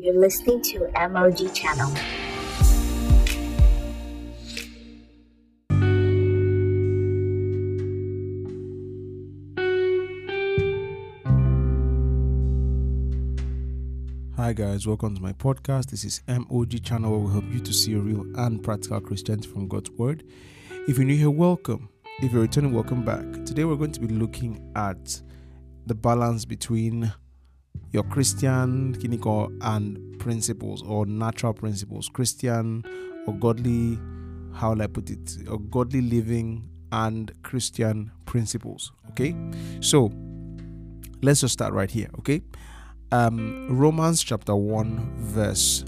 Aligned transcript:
You're 0.00 0.14
listening 0.14 0.62
to 0.62 0.88
MOG 1.10 1.52
Channel. 1.54 1.92
Hi 14.36 14.52
guys, 14.52 14.86
welcome 14.86 15.16
to 15.16 15.20
my 15.20 15.32
podcast. 15.32 15.86
This 15.90 16.04
is 16.04 16.22
MOG 16.28 16.80
channel 16.84 17.10
where 17.10 17.18
we 17.18 17.32
help 17.32 17.52
you 17.52 17.58
to 17.58 17.72
see 17.72 17.94
a 17.94 17.98
real 17.98 18.24
and 18.36 18.62
practical 18.62 19.00
Christianity 19.00 19.48
from 19.48 19.66
God's 19.66 19.90
Word. 19.90 20.22
If 20.86 20.96
you're 20.96 21.06
new 21.06 21.16
here, 21.16 21.28
welcome. 21.28 21.88
If 22.20 22.32
you're 22.32 22.42
returning, 22.42 22.72
welcome 22.72 23.04
back. 23.04 23.24
Today 23.44 23.64
we're 23.64 23.74
going 23.74 23.90
to 23.90 24.00
be 24.00 24.14
looking 24.14 24.72
at 24.76 25.20
the 25.86 25.96
balance 25.96 26.44
between 26.44 27.12
your 27.92 28.02
Christian 28.04 28.94
kiniko 28.96 29.56
and 29.60 30.18
principles 30.18 30.82
or 30.82 31.06
natural 31.06 31.54
principles, 31.54 32.08
Christian 32.08 32.84
or 33.26 33.34
godly, 33.34 33.98
how 34.54 34.70
will 34.70 34.82
I 34.82 34.86
put 34.86 35.10
it, 35.10 35.36
or 35.48 35.58
godly 35.58 36.00
living 36.00 36.68
and 36.92 37.30
Christian 37.42 38.10
principles. 38.24 38.92
Okay, 39.10 39.34
so 39.80 40.10
let's 41.22 41.40
just 41.40 41.52
start 41.52 41.72
right 41.72 41.90
here. 41.90 42.08
Okay, 42.18 42.42
um, 43.12 43.66
Romans 43.70 44.22
chapter 44.22 44.54
1, 44.54 45.14
verse 45.18 45.84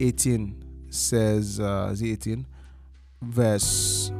18 0.00 0.62
says, 0.90 1.60
uh, 1.60 1.90
is 1.92 2.02
it 2.02 2.08
18? 2.08 2.46
Verse 3.22 4.10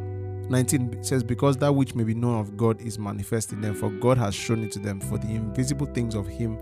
19 0.48 1.02
says, 1.04 1.23
Because 1.23 1.56
that 1.59 1.73
which 1.73 1.95
may 1.95 2.04
be 2.04 2.15
known 2.15 2.40
of 2.40 2.56
God 2.56 2.80
is 2.80 2.98
manifest 2.98 3.52
in 3.52 3.60
them, 3.60 3.74
for 3.74 3.90
God 3.90 4.18
has 4.18 4.34
shown 4.34 4.65
it 4.65 4.73
to 4.73 4.78
them, 4.78 5.01
for 5.01 5.18
the 5.18 5.28
invisible 5.28 5.87
things 5.87 6.15
of 6.15 6.26
Him 6.26 6.59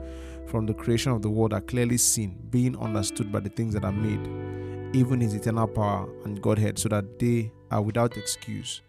from 0.47 0.66
the 0.66 0.75
creation 0.75 1.12
of 1.12 1.23
the 1.23 1.30
world 1.30 1.53
are 1.53 1.61
clearly 1.61 1.97
seen, 1.97 2.39
being 2.51 2.77
understood 2.79 3.33
by 3.33 3.41
the 3.41 3.48
things 3.51 3.75
that 3.75 3.84
are 3.84 3.93
made, 3.93 4.95
even 4.95 5.20
His 5.20 5.34
eternal 5.34 5.67
power 5.67 6.09
and 6.25 6.41
Godhead, 6.41 6.78
so 6.78 6.89
that 6.91 7.19
they 7.19 7.51
are 7.70 7.83
without 7.83 8.17
excuse. 8.17 8.81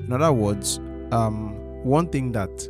In 0.00 0.12
other 0.12 0.32
words, 0.32 0.78
um, 1.12 1.54
one 1.84 2.08
thing 2.08 2.32
that 2.32 2.68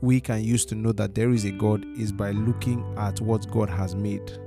we 0.00 0.20
can 0.20 0.42
use 0.44 0.64
to 0.66 0.74
know 0.74 0.92
that 0.92 1.14
there 1.14 1.30
is 1.30 1.44
a 1.44 1.50
God 1.50 1.84
is 1.98 2.12
by 2.12 2.30
looking 2.30 2.84
at 2.98 3.20
what 3.20 3.50
God 3.50 3.68
has 3.68 3.94
made. 3.94 4.38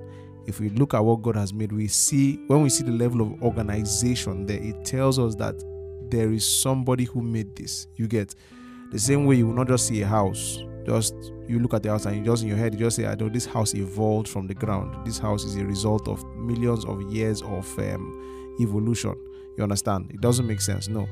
If 0.45 0.59
we 0.59 0.69
look 0.69 0.93
at 0.93 1.03
what 1.03 1.21
God 1.21 1.35
has 1.35 1.53
made, 1.53 1.71
we 1.71 1.87
see 1.87 2.37
when 2.47 2.61
we 2.61 2.69
see 2.69 2.83
the 2.83 2.91
level 2.91 3.21
of 3.21 3.43
organization 3.43 4.45
there, 4.45 4.61
it 4.61 4.85
tells 4.85 5.19
us 5.19 5.35
that 5.35 5.55
there 6.09 6.31
is 6.31 6.47
somebody 6.47 7.03
who 7.03 7.21
made 7.21 7.55
this. 7.55 7.87
You 7.95 8.07
get 8.07 8.33
the 8.91 8.99
same 8.99 9.25
way 9.25 9.35
you 9.35 9.47
will 9.47 9.53
not 9.53 9.67
just 9.67 9.87
see 9.87 10.01
a 10.01 10.07
house, 10.07 10.59
just 10.89 11.13
you 11.47 11.59
look 11.59 11.75
at 11.75 11.83
the 11.83 11.89
house 11.89 12.05
and 12.05 12.17
you 12.17 12.23
just 12.23 12.41
in 12.41 12.49
your 12.49 12.57
head 12.57 12.73
you 12.73 12.79
just 12.79 12.95
say, 12.95 13.05
I 13.05 13.13
know 13.15 13.29
this 13.29 13.45
house 13.45 13.75
evolved 13.75 14.27
from 14.27 14.47
the 14.47 14.55
ground. 14.55 15.05
This 15.05 15.19
house 15.19 15.43
is 15.43 15.55
a 15.55 15.63
result 15.63 16.07
of 16.07 16.25
millions 16.35 16.83
of 16.85 17.01
years 17.11 17.41
of 17.43 17.77
um, 17.77 18.55
evolution. 18.59 19.15
You 19.55 19.63
understand? 19.63 20.09
It 20.11 20.21
doesn't 20.21 20.47
make 20.47 20.61
sense. 20.61 20.87
No, 20.87 21.07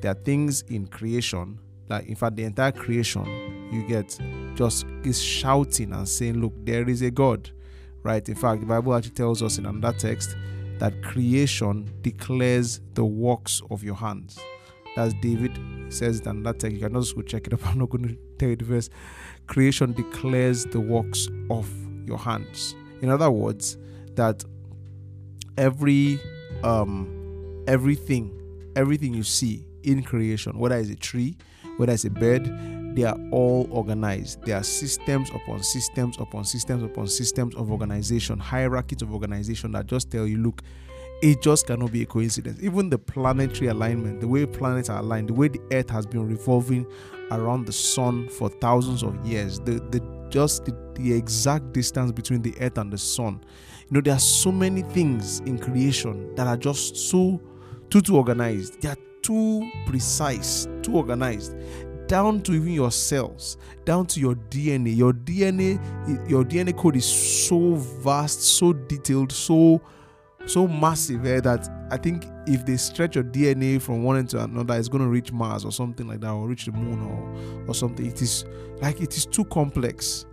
there 0.00 0.12
are 0.12 0.22
things 0.24 0.62
in 0.68 0.86
creation, 0.86 1.58
like 1.88 2.06
in 2.06 2.14
fact, 2.14 2.36
the 2.36 2.44
entire 2.44 2.72
creation 2.72 3.26
you 3.70 3.86
get 3.86 4.18
just 4.54 4.86
is 5.04 5.22
shouting 5.22 5.92
and 5.92 6.08
saying, 6.08 6.40
Look, 6.40 6.54
there 6.64 6.88
is 6.88 7.02
a 7.02 7.10
God. 7.10 7.50
Right? 8.02 8.26
In 8.26 8.34
fact, 8.34 8.60
the 8.60 8.66
Bible 8.66 8.94
actually 8.94 9.10
tells 9.10 9.42
us 9.42 9.58
in 9.58 9.66
another 9.66 9.98
text 9.98 10.36
that 10.78 11.02
creation 11.02 11.90
declares 12.00 12.80
the 12.94 13.04
works 13.04 13.60
of 13.70 13.82
your 13.82 13.96
hands. 13.96 14.38
That's 14.98 15.14
David 15.14 15.56
says 15.90 16.20
that 16.22 16.30
in 16.30 16.42
that 16.42 16.58
text. 16.58 16.74
You 16.74 16.82
can 16.82 16.96
also 16.96 17.14
go 17.14 17.22
check 17.22 17.46
it 17.46 17.52
up. 17.52 17.64
I'm 17.68 17.78
not 17.78 17.88
going 17.88 18.08
to 18.08 18.16
tell 18.36 18.48
you 18.48 18.56
the 18.56 18.64
verse. 18.64 18.90
Creation 19.46 19.92
declares 19.92 20.64
the 20.64 20.80
works 20.80 21.28
of 21.50 21.70
your 22.04 22.18
hands. 22.18 22.74
In 23.00 23.08
other 23.08 23.30
words, 23.30 23.78
that 24.16 24.42
every 25.56 26.18
um 26.64 27.62
everything, 27.68 28.32
everything 28.74 29.14
you 29.14 29.22
see 29.22 29.64
in 29.84 30.02
creation, 30.02 30.58
whether 30.58 30.76
it's 30.76 30.90
a 30.90 30.96
tree, 30.96 31.36
whether 31.76 31.92
it's 31.92 32.04
a 32.04 32.10
bird, 32.10 32.44
they 32.96 33.04
are 33.04 33.16
all 33.30 33.68
organized. 33.70 34.42
There 34.42 34.56
are 34.56 34.64
systems 34.64 35.30
upon 35.30 35.62
systems 35.62 36.18
upon 36.18 36.44
systems 36.44 36.82
upon 36.82 37.06
systems 37.06 37.54
of 37.54 37.70
organization, 37.70 38.40
hierarchies 38.40 39.02
of 39.02 39.14
organization 39.14 39.70
that 39.72 39.86
just 39.86 40.10
tell 40.10 40.26
you, 40.26 40.38
look, 40.38 40.60
it 41.20 41.42
just 41.42 41.66
cannot 41.66 41.92
be 41.92 42.02
a 42.02 42.06
coincidence. 42.06 42.58
Even 42.62 42.90
the 42.90 42.98
planetary 42.98 43.68
alignment, 43.68 44.20
the 44.20 44.28
way 44.28 44.46
planets 44.46 44.88
are 44.88 45.00
aligned, 45.00 45.28
the 45.28 45.34
way 45.34 45.48
the 45.48 45.60
earth 45.72 45.90
has 45.90 46.06
been 46.06 46.26
revolving 46.26 46.86
around 47.30 47.66
the 47.66 47.72
sun 47.72 48.28
for 48.28 48.48
thousands 48.48 49.02
of 49.02 49.14
years, 49.26 49.58
the, 49.60 49.74
the 49.90 50.00
just 50.30 50.64
the, 50.64 50.76
the 50.94 51.12
exact 51.12 51.72
distance 51.72 52.12
between 52.12 52.42
the 52.42 52.54
earth 52.60 52.78
and 52.78 52.92
the 52.92 52.98
sun. 52.98 53.40
You 53.88 53.94
know, 53.94 54.00
there 54.00 54.14
are 54.14 54.20
so 54.20 54.52
many 54.52 54.82
things 54.82 55.40
in 55.40 55.58
creation 55.58 56.34
that 56.36 56.46
are 56.46 56.56
just 56.56 56.96
so 56.96 57.40
too 57.90 58.00
too 58.00 58.16
organized. 58.16 58.80
They 58.82 58.90
are 58.90 58.96
too 59.22 59.68
precise, 59.86 60.68
too 60.82 60.94
organized 60.94 61.56
down 62.06 62.40
to 62.40 62.54
even 62.54 62.72
your 62.72 62.90
cells, 62.90 63.58
down 63.84 64.06
to 64.06 64.18
your 64.18 64.34
DNA. 64.34 64.96
Your 64.96 65.12
DNA, 65.12 65.78
your 66.28 66.42
DNA 66.42 66.74
code 66.74 66.96
is 66.96 67.04
so 67.04 67.74
vast, 67.74 68.40
so 68.40 68.72
detailed, 68.72 69.30
so 69.30 69.82
so 70.46 70.66
massive 70.66 71.26
eh, 71.26 71.40
that 71.40 71.68
I 71.90 71.96
think 71.96 72.26
if 72.46 72.64
they 72.64 72.76
stretch 72.76 73.14
your 73.14 73.24
DNA 73.24 73.80
from 73.80 74.02
one 74.02 74.18
end 74.18 74.30
to 74.30 74.42
another, 74.42 74.76
it's 74.76 74.88
going 74.88 75.02
to 75.02 75.10
reach 75.10 75.32
Mars 75.32 75.64
or 75.64 75.72
something 75.72 76.06
like 76.06 76.20
that, 76.20 76.30
or 76.30 76.46
reach 76.46 76.64
the 76.66 76.72
moon 76.72 77.02
or 77.02 77.68
or 77.68 77.74
something. 77.74 78.06
It 78.06 78.22
is 78.22 78.44
like 78.80 79.00
it 79.00 79.16
is 79.16 79.26
too 79.26 79.44
complex, 79.46 80.26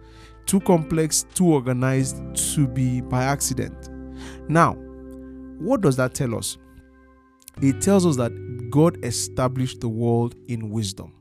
too 0.45 0.59
complex, 0.61 1.25
too 1.33 1.53
organized 1.53 2.17
to 2.53 2.67
be 2.67 3.01
by 3.01 3.23
accident. 3.23 3.89
Now, 4.49 4.73
what 5.59 5.81
does 5.81 5.95
that 5.97 6.13
tell 6.13 6.35
us? 6.35 6.57
It 7.61 7.81
tells 7.81 8.05
us 8.05 8.17
that 8.17 8.69
God 8.69 9.03
established 9.03 9.79
the 9.79 9.89
world 9.89 10.35
in 10.47 10.69
wisdom 10.69 11.13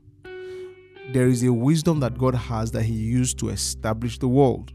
there 1.13 1.27
is 1.27 1.43
a 1.43 1.53
wisdom 1.53 1.99
that 1.99 2.17
God 2.17 2.35
has 2.35 2.71
that 2.71 2.83
He 2.83 2.93
used 2.93 3.37
to 3.39 3.49
establish 3.49 4.17
the 4.17 4.27
world. 4.27 4.73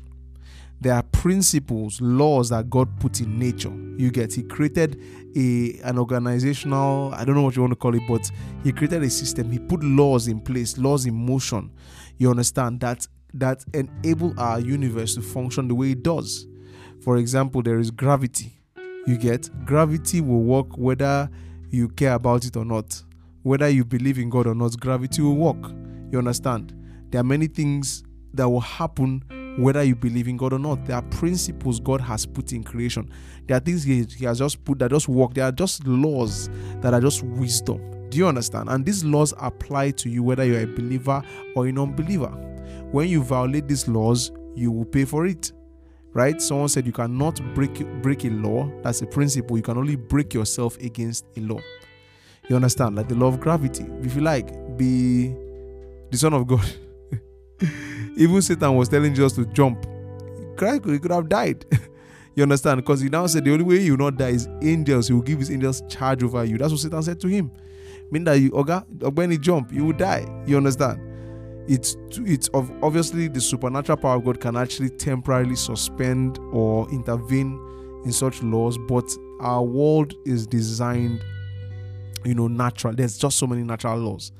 Principles, 1.20 2.00
laws 2.00 2.48
that 2.48 2.70
God 2.70 2.88
put 2.98 3.20
in 3.20 3.38
nature. 3.38 3.72
You 3.98 4.10
get 4.10 4.32
He 4.32 4.42
created 4.42 4.98
a 5.36 5.78
an 5.84 5.98
organizational, 5.98 7.12
I 7.14 7.26
don't 7.26 7.34
know 7.34 7.42
what 7.42 7.56
you 7.56 7.62
want 7.62 7.72
to 7.72 7.76
call 7.76 7.94
it, 7.94 8.03
but 8.08 8.31
He 8.64 8.72
created 8.72 9.03
a 9.03 9.10
system. 9.10 9.50
He 9.50 9.59
put 9.59 9.84
laws 9.84 10.28
in 10.28 10.41
place, 10.41 10.78
laws 10.78 11.04
in 11.04 11.14
motion. 11.14 11.70
You 12.16 12.30
understand 12.30 12.80
that 12.80 13.06
that 13.34 13.64
enable 13.75 14.32
our 14.41 14.60
universe 14.60 15.14
to 15.16 15.20
function 15.22 15.69
the 15.69 15.75
way 15.75 15.91
it 15.91 16.03
does. 16.03 16.47
For 17.04 17.19
example, 17.19 17.62
there 17.62 17.78
is 17.78 17.91
gravity. 17.91 18.59
You 19.06 19.19
get 19.19 19.50
gravity 19.66 20.22
will 20.22 20.42
work 20.42 20.78
whether 20.78 21.28
you 21.69 21.91
care 21.91 22.14
about 22.14 22.47
it 22.47 22.56
or 22.56 22.64
not. 22.64 23.03
Whether 23.42 23.69
you 23.69 23.84
believe 23.84 24.19
in 24.19 24.30
God 24.30 24.47
or 24.47 24.54
not, 24.54 24.80
gravity 24.80 25.20
will 25.20 25.36
work 25.36 25.70
you 26.10 26.19
understand? 26.19 26.75
There 27.10 27.20
are 27.20 27.25
many 27.25 27.47
things 27.47 28.03
that 28.34 28.48
will 28.48 28.60
happen 28.60 29.22
whether 29.59 29.83
you 29.83 29.94
believe 29.94 30.28
in 30.28 30.37
God 30.37 30.53
or 30.53 30.59
not. 30.59 30.87
There 30.87 30.97
are 30.97 31.03
principles 31.03 31.81
God 31.81 32.00
has 32.00 32.27
put 32.27 32.53
in 32.53 32.62
creation. 32.65 33.11
There 33.47 33.56
are 33.56 33.61
things 33.61 33.83
He, 33.83 34.06
has 34.25 34.38
just 34.38 34.65
put 34.65 34.78
that 34.78 34.91
just 34.91 35.09
work. 35.09 35.34
There 35.34 35.44
are 35.44 35.53
just 35.53 35.87
laws 35.87 36.49
that 36.81 36.94
are 36.94 37.00
just 37.00 37.22
wisdom. 37.22 37.81
Do 38.10 38.19
you 38.19 38.27
understand? 38.27 38.69
And 38.69 38.84
these 38.84 39.05
laws 39.05 39.34
apply 39.39 39.93
to 39.93 40.09
you 40.09 40.22
whether 40.22 40.44
you're 40.44 40.62
a 40.62 40.66
believer 40.66 41.22
or 41.55 41.66
a 41.66 41.72
non 41.72 41.94
believer. 41.94 42.31
When 42.91 43.09
you 43.09 43.22
violate 43.22 43.69
these 43.69 43.87
laws, 43.87 44.33
you 44.56 44.72
will 44.72 44.84
pay 44.84 45.05
for 45.05 45.27
it. 45.27 45.53
Right? 46.12 46.43
Someone 46.43 46.69
said 46.69 46.87
you 46.87 46.93
cannot 46.93 47.41
break 47.55 47.87
break 48.03 48.25
a 48.25 48.31
law. 48.31 48.69
That's 48.83 49.03
a 49.03 49.06
principle. 49.06 49.56
You 49.56 49.62
can 49.62 49.78
only 49.78 49.94
break 49.94 50.34
yourself 50.34 50.77
against 50.78 51.25
a 51.37 51.41
law. 51.41 51.60
You 52.49 52.56
understand? 52.56 52.97
Like 52.97 53.09
the 53.09 53.15
law 53.15 53.28
of 53.28 53.39
gravity. 53.39 53.87
If 54.03 54.16
you 54.16 54.22
like, 54.22 54.77
be 54.77 55.28
the 56.10 56.16
Son 56.16 56.34
of 56.34 56.49
God. 56.49 56.69
Even 58.16 58.43
Satan 58.43 58.75
was 58.76 58.88
telling 58.88 59.15
Jesus 59.15 59.32
to 59.34 59.47
jump. 59.47 59.87
Christ 60.56 60.82
could, 60.82 60.93
he 60.93 60.98
could 60.98 61.10
have 61.10 61.28
died. 61.28 61.65
you 62.34 62.43
understand? 62.43 62.81
Because 62.81 63.00
he 63.00 63.09
now 63.09 63.27
said 63.27 63.45
the 63.45 63.53
only 63.53 63.65
way 63.65 63.77
you 63.78 63.97
not 63.97 64.16
die 64.16 64.30
is 64.30 64.48
angels. 64.62 65.09
He 65.09 65.15
will 65.15 65.22
give 65.22 65.39
his 65.39 65.51
angels 65.51 65.83
charge 65.89 66.22
over 66.22 66.45
you. 66.45 66.59
That's 66.59 66.72
what 66.72 66.80
Satan 66.80 67.03
said 67.03 67.21
to 67.21 67.28
him. 67.28 67.51
Mean 68.10 68.24
that 68.24 68.34
you, 68.34 68.51
Oga, 68.51 68.84
when 69.15 69.30
he 69.30 69.39
jump, 69.39 69.72
you 69.72 69.84
will 69.86 69.92
die. 69.92 70.27
You 70.47 70.57
understand? 70.57 71.01
It's 71.68 71.97
it's 72.12 72.48
of 72.48 72.72
obviously 72.83 73.28
the 73.28 73.41
supernatural 73.41 73.98
power 73.98 74.16
of 74.16 74.24
God 74.24 74.41
can 74.41 74.57
actually 74.57 74.91
temporarily 74.91 75.54
suspend 75.54 76.39
or 76.53 76.91
intervene 76.91 77.60
in 78.04 78.12
such 78.12 78.42
laws, 78.42 78.77
but 78.89 79.09
our 79.41 79.62
world 79.62 80.15
is 80.24 80.47
designed 80.47 81.22
you 82.25 82.34
know 82.34 82.49
natural 82.49 82.95
there's 82.95 83.17
just 83.19 83.39
so 83.39 83.47
many 83.47 83.63
natural 83.63 83.99
laws 83.99 84.33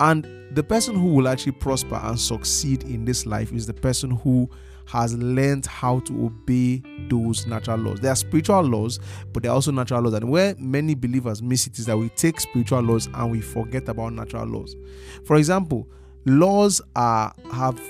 and 0.00 0.26
the 0.52 0.62
person 0.62 0.94
who 0.94 1.14
will 1.14 1.28
actually 1.28 1.52
prosper 1.52 1.96
and 2.02 2.18
succeed 2.18 2.82
in 2.84 3.04
this 3.04 3.26
life 3.26 3.52
is 3.52 3.66
the 3.66 3.74
person 3.74 4.10
who 4.10 4.48
has 4.86 5.16
learned 5.18 5.66
how 5.66 6.00
to 6.00 6.26
obey 6.26 6.82
those 7.08 7.46
natural 7.46 7.78
laws. 7.78 8.00
There 8.00 8.12
are 8.12 8.16
spiritual 8.16 8.62
laws, 8.62 9.00
but 9.32 9.42
there 9.42 9.50
are 9.50 9.54
also 9.54 9.72
natural 9.72 10.02
laws. 10.02 10.14
And 10.14 10.30
where 10.30 10.54
many 10.58 10.94
believers 10.94 11.42
miss 11.42 11.66
it 11.66 11.78
is 11.78 11.86
that 11.86 11.98
we 11.98 12.08
take 12.10 12.40
spiritual 12.40 12.82
laws 12.82 13.08
and 13.12 13.30
we 13.30 13.40
forget 13.40 13.88
about 13.88 14.12
natural 14.12 14.46
laws. 14.46 14.76
For 15.24 15.36
example, 15.36 15.88
laws 16.24 16.80
are 16.94 17.34
have 17.52 17.80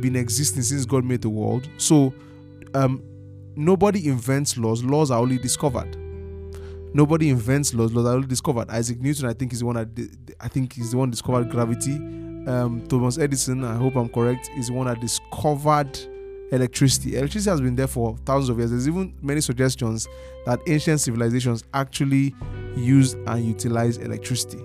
been 0.00 0.16
existing 0.16 0.62
since 0.62 0.84
God 0.86 1.04
made 1.04 1.22
the 1.22 1.30
world. 1.30 1.68
So 1.76 2.14
um 2.74 3.02
nobody 3.56 4.08
invents 4.08 4.56
laws, 4.56 4.84
laws 4.84 5.10
are 5.10 5.20
only 5.20 5.38
discovered. 5.38 5.96
Nobody 6.94 7.28
invents 7.28 7.74
laws, 7.74 7.92
laws 7.92 8.06
are 8.06 8.14
only 8.14 8.28
discovered. 8.28 8.70
Isaac 8.70 9.00
Newton, 9.00 9.26
I 9.26 9.32
think, 9.32 9.52
is 9.52 9.58
the 9.58 9.66
one 9.66 9.74
that 9.74 10.34
I 10.40 10.46
think 10.46 10.78
is 10.78 10.92
the 10.92 10.96
one 10.96 11.10
discovered 11.10 11.50
gravity. 11.50 11.96
Um, 12.46 12.84
Thomas 12.88 13.18
Edison, 13.18 13.64
I 13.64 13.74
hope 13.74 13.96
I'm 13.96 14.08
correct, 14.08 14.48
is 14.56 14.68
the 14.68 14.74
one 14.74 14.86
that 14.86 15.00
discovered 15.00 15.98
electricity. 16.52 17.16
Electricity 17.16 17.50
has 17.50 17.60
been 17.60 17.74
there 17.74 17.88
for 17.88 18.16
thousands 18.24 18.50
of 18.50 18.58
years. 18.58 18.70
There's 18.70 18.86
even 18.86 19.12
many 19.20 19.40
suggestions 19.40 20.06
that 20.46 20.60
ancient 20.68 21.00
civilizations 21.00 21.64
actually 21.74 22.32
used 22.76 23.16
and 23.26 23.44
utilized 23.44 24.00
electricity. 24.00 24.64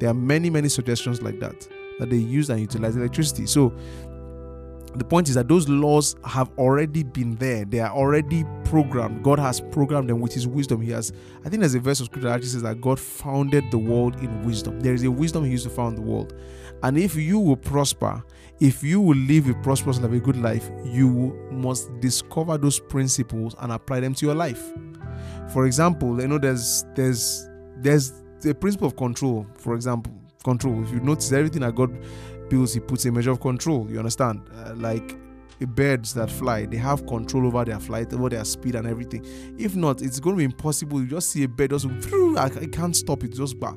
There 0.00 0.10
are 0.10 0.14
many, 0.14 0.50
many 0.50 0.68
suggestions 0.68 1.22
like 1.22 1.40
that 1.40 1.66
that 1.98 2.10
they 2.10 2.16
use 2.16 2.50
and 2.50 2.60
utilize 2.60 2.96
electricity. 2.96 3.46
So 3.46 3.72
the 4.96 5.04
point 5.04 5.28
is 5.28 5.34
that 5.34 5.48
those 5.48 5.68
laws 5.68 6.14
have 6.24 6.50
already 6.56 7.02
been 7.02 7.34
there. 7.36 7.64
They 7.64 7.80
are 7.80 7.90
already 7.90 8.44
programmed. 8.64 9.24
God 9.24 9.38
has 9.38 9.60
programmed 9.60 10.08
them 10.08 10.20
with 10.20 10.32
His 10.32 10.46
wisdom. 10.46 10.80
He 10.80 10.90
has, 10.92 11.12
I 11.44 11.48
think 11.48 11.60
there's 11.60 11.74
a 11.74 11.80
verse 11.80 12.00
of 12.00 12.06
scripture 12.06 12.28
that 12.28 12.34
actually 12.36 12.50
says 12.50 12.62
that 12.62 12.80
God 12.80 13.00
founded 13.00 13.64
the 13.70 13.78
world 13.78 14.16
in 14.20 14.42
wisdom. 14.42 14.80
There 14.80 14.94
is 14.94 15.02
a 15.02 15.10
wisdom 15.10 15.44
He 15.44 15.50
used 15.50 15.64
to 15.64 15.70
found 15.70 15.96
the 15.98 16.02
world. 16.02 16.34
And 16.82 16.98
if 16.98 17.16
you 17.16 17.38
will 17.38 17.56
prosper, 17.56 18.22
if 18.60 18.82
you 18.82 19.00
will 19.00 19.16
live 19.16 19.48
a 19.48 19.54
prosperous 19.54 19.98
life, 20.00 20.12
a 20.12 20.20
good 20.20 20.36
life, 20.36 20.70
you 20.84 21.48
must 21.50 21.90
discover 22.00 22.56
those 22.56 22.78
principles 22.78 23.56
and 23.60 23.72
apply 23.72 24.00
them 24.00 24.14
to 24.14 24.26
your 24.26 24.34
life. 24.34 24.62
For 25.52 25.66
example, 25.66 26.20
you 26.20 26.28
know, 26.28 26.38
there's 26.38 26.84
there's 26.94 27.48
there's 27.78 28.12
the 28.40 28.54
principle 28.54 28.86
of 28.86 28.96
control. 28.96 29.46
For 29.56 29.74
example, 29.74 30.12
control. 30.44 30.82
If 30.84 30.92
you 30.92 31.00
notice 31.00 31.32
everything 31.32 31.62
that 31.62 31.74
God 31.74 31.98
builds, 32.54 32.74
He 32.74 32.80
puts 32.80 33.04
a 33.04 33.10
measure 33.12 33.32
of 33.32 33.40
control. 33.40 33.90
You 33.90 33.98
understand? 33.98 34.48
Uh, 34.54 34.74
like 34.76 35.16
birds 35.60 36.14
that 36.14 36.30
fly, 36.30 36.66
they 36.66 36.76
have 36.76 37.06
control 37.06 37.46
over 37.46 37.64
their 37.64 37.80
flight, 37.80 38.12
over 38.12 38.28
their 38.28 38.44
speed 38.44 38.74
and 38.74 38.86
everything. 38.86 39.24
If 39.58 39.74
not, 39.74 40.02
it's 40.02 40.20
going 40.20 40.36
to 40.36 40.38
be 40.38 40.44
impossible. 40.44 41.00
You 41.00 41.08
just 41.08 41.30
see 41.30 41.42
a 41.44 41.48
bird 41.48 41.70
just, 41.70 41.86
I 42.36 42.66
can't 42.70 42.94
stop 42.94 43.24
it, 43.24 43.32
just 43.32 43.58
bah. 43.58 43.74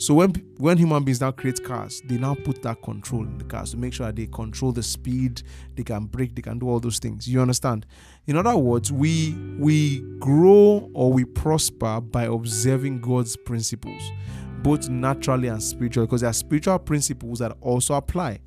So 0.00 0.14
when 0.14 0.30
when 0.58 0.78
human 0.78 1.02
beings 1.02 1.20
now 1.20 1.32
create 1.32 1.64
cars, 1.64 2.02
they 2.04 2.18
now 2.18 2.34
put 2.34 2.62
that 2.62 2.82
control 2.82 3.22
in 3.22 3.36
the 3.36 3.44
cars 3.44 3.72
to 3.72 3.76
make 3.76 3.92
sure 3.92 4.06
that 4.06 4.14
they 4.14 4.26
control 4.26 4.70
the 4.70 4.82
speed, 4.82 5.42
they 5.74 5.82
can 5.82 6.06
brake, 6.06 6.36
they 6.36 6.42
can 6.42 6.58
do 6.60 6.68
all 6.68 6.78
those 6.78 7.00
things. 7.00 7.26
You 7.26 7.40
understand? 7.40 7.84
In 8.26 8.36
other 8.36 8.56
words, 8.56 8.92
we 8.92 9.34
we 9.58 10.00
grow 10.20 10.88
or 10.94 11.12
we 11.12 11.24
prosper 11.24 12.00
by 12.00 12.24
observing 12.24 13.00
God's 13.00 13.36
principles, 13.36 14.02
both 14.62 14.88
naturally 14.88 15.48
and 15.48 15.62
spiritually, 15.62 16.06
because 16.06 16.22
there 16.22 16.30
are 16.30 16.34
spiritual 16.34 16.78
principles 16.78 17.38
that 17.38 17.56
also 17.60 17.94
apply. 17.94 18.40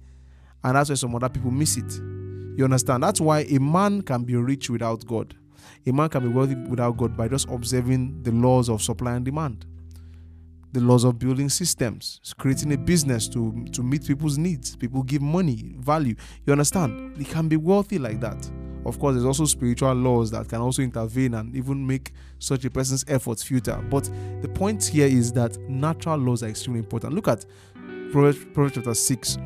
And 0.64 0.76
that's 0.76 0.90
why 0.90 0.96
some 0.96 1.16
other 1.16 1.30
people 1.30 1.52
miss 1.52 1.78
it. 1.78 1.92
You 2.58 2.64
understand? 2.64 3.04
That's 3.04 3.22
why 3.22 3.46
a 3.50 3.60
man 3.60 4.02
can 4.02 4.24
be 4.24 4.36
rich 4.36 4.70
without 4.70 5.06
God. 5.06 5.36
A 5.86 5.92
man 5.92 6.10
can 6.10 6.24
be 6.24 6.30
wealthy 6.30 6.56
without 6.56 6.98
God 6.98 7.18
by 7.18 7.28
just 7.28 7.48
observing 7.50 8.24
the 8.24 8.32
laws 8.32 8.70
of 8.70 8.82
supply 8.82 9.14
and 9.14 9.26
demand 9.26 9.66
the 10.74 10.80
laws 10.80 11.04
of 11.04 11.20
building 11.20 11.50
systems, 11.50 12.22
creating 12.38 12.72
a 12.74 12.78
business 12.78 13.28
to, 13.28 13.66
to 13.74 13.84
meet 13.84 14.06
people's 14.06 14.38
needs. 14.38 14.76
People 14.76 15.04
give 15.04 15.22
money, 15.22 15.76
value. 15.80 16.16
You 16.46 16.54
understand? 16.54 17.16
They 17.18 17.26
can 17.26 17.48
be 17.48 17.58
wealthy 17.58 18.00
like 18.00 18.22
that. 18.22 18.50
Of 18.86 19.00
course, 19.00 19.14
there's 19.14 19.26
also 19.26 19.46
spiritual 19.46 19.94
laws 19.94 20.32
that 20.32 20.48
can 20.50 20.60
also 20.60 20.82
intervene 20.82 21.36
and 21.36 21.56
even 21.56 21.86
make 21.86 22.12
such 22.40 22.66
a 22.66 22.70
person's 22.70 23.06
efforts 23.08 23.44
futile. 23.44 23.84
But 23.90 24.10
the 24.42 24.50
point 24.50 24.84
here 24.84 25.08
is 25.08 25.32
that 25.34 25.58
natural 25.70 26.18
laws 26.18 26.44
are 26.44 26.48
extremely 26.48 26.80
important. 26.80 27.14
Look 27.14 27.28
at 27.28 27.46
Proverbs, 28.12 28.46
Proverbs 28.54 28.76
chapter 28.76 28.94
6, 28.94 29.38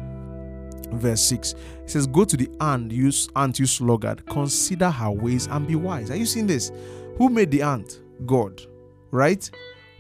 verse 0.94 1.22
6. 1.22 1.54
It 1.54 1.90
says, 1.90 2.08
Go 2.08 2.26
to 2.26 2.38
the 2.38 2.50
ant, 2.62 2.92
use 2.92 3.28
ant, 3.36 3.60
you 3.60 3.66
sluggard, 3.66 4.26
consider 4.26 4.90
her 4.90 5.12
ways 5.12 5.48
and 5.48 5.68
be 5.68 5.76
wise. 5.76 6.10
Are 6.12 6.16
you 6.16 6.26
seeing 6.26 6.48
this? 6.48 6.72
Who 7.18 7.30
made 7.30 7.52
the 7.52 7.62
ant? 7.62 8.02
God, 8.26 8.62
right? 9.12 9.50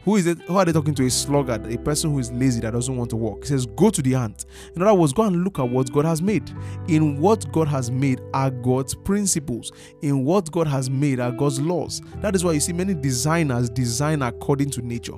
Who 0.05 0.17
is 0.17 0.27
it? 0.27 0.39
Who 0.43 0.55
are 0.55 0.65
they 0.65 0.71
talking 0.71 0.93
to? 0.95 1.05
A 1.05 1.09
sluggard, 1.09 1.65
a 1.65 1.79
person 1.79 2.11
who 2.11 2.19
is 2.19 2.31
lazy 2.31 2.61
that 2.61 2.73
doesn't 2.73 2.95
want 2.95 3.09
to 3.09 3.15
work. 3.15 3.41
He 3.41 3.47
says, 3.47 3.65
Go 3.65 3.89
to 3.89 4.03
the 4.03 4.13
ant. 4.13 4.45
In 4.75 4.83
other 4.83 4.93
words, 4.93 5.13
go 5.13 5.23
and 5.23 5.43
look 5.43 5.57
at 5.57 5.67
what 5.67 5.91
God 5.91 6.05
has 6.05 6.21
made. 6.21 6.47
In 6.87 7.19
what 7.19 7.51
God 7.51 7.67
has 7.67 7.89
made 7.89 8.21
are 8.31 8.51
God's 8.51 8.93
principles. 8.93 9.71
In 10.03 10.23
what 10.23 10.51
God 10.51 10.67
has 10.67 10.91
made 10.91 11.19
are 11.19 11.31
God's 11.31 11.59
laws. 11.59 12.03
That 12.17 12.35
is 12.35 12.45
why 12.45 12.51
you 12.51 12.59
see 12.59 12.71
many 12.71 12.93
designers 12.93 13.67
design 13.67 14.21
according 14.21 14.69
to 14.71 14.83
nature. 14.83 15.17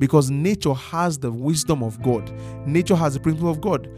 Because 0.00 0.30
nature 0.30 0.74
has 0.74 1.16
the 1.16 1.30
wisdom 1.30 1.84
of 1.84 2.02
God, 2.02 2.32
nature 2.66 2.96
has 2.96 3.14
the 3.14 3.20
principle 3.20 3.50
of 3.50 3.60
God 3.60 3.88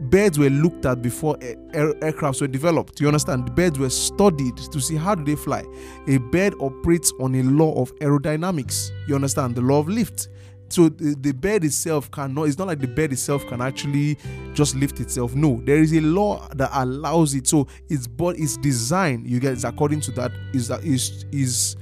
birds 0.00 0.38
were 0.38 0.50
looked 0.50 0.86
at 0.86 1.02
before 1.02 1.36
air- 1.40 1.94
aircrafts 1.94 2.40
were 2.40 2.48
developed. 2.48 3.00
You 3.00 3.08
understand? 3.08 3.54
Birds 3.54 3.78
were 3.78 3.90
studied 3.90 4.56
to 4.56 4.80
see 4.80 4.96
how 4.96 5.14
do 5.14 5.24
they 5.24 5.36
fly. 5.36 5.64
A 6.08 6.18
bird 6.18 6.54
operates 6.60 7.12
on 7.20 7.34
a 7.34 7.42
law 7.42 7.80
of 7.80 7.94
aerodynamics. 7.96 8.90
You 9.06 9.14
understand? 9.14 9.54
The 9.54 9.60
law 9.60 9.80
of 9.80 9.88
lift. 9.88 10.28
So 10.68 10.88
the, 10.88 11.14
the 11.20 11.32
bird 11.32 11.64
itself 11.64 12.10
cannot. 12.10 12.44
It's 12.44 12.58
not 12.58 12.66
like 12.66 12.80
the 12.80 12.88
bird 12.88 13.12
itself 13.12 13.46
can 13.46 13.60
actually 13.60 14.16
just 14.54 14.74
lift 14.74 15.00
itself. 15.00 15.34
No, 15.34 15.60
there 15.64 15.78
is 15.78 15.92
a 15.92 16.00
law 16.00 16.48
that 16.54 16.70
allows 16.72 17.34
it. 17.34 17.46
So 17.46 17.68
its 17.90 18.06
but 18.06 18.38
its 18.38 18.56
design, 18.56 19.24
you 19.26 19.38
get, 19.38 19.52
is 19.52 19.64
according 19.64 20.00
to 20.00 20.12
that 20.12 20.32
is 20.54 20.68
that 20.68 20.82
is 20.82 21.26
is 21.30 21.76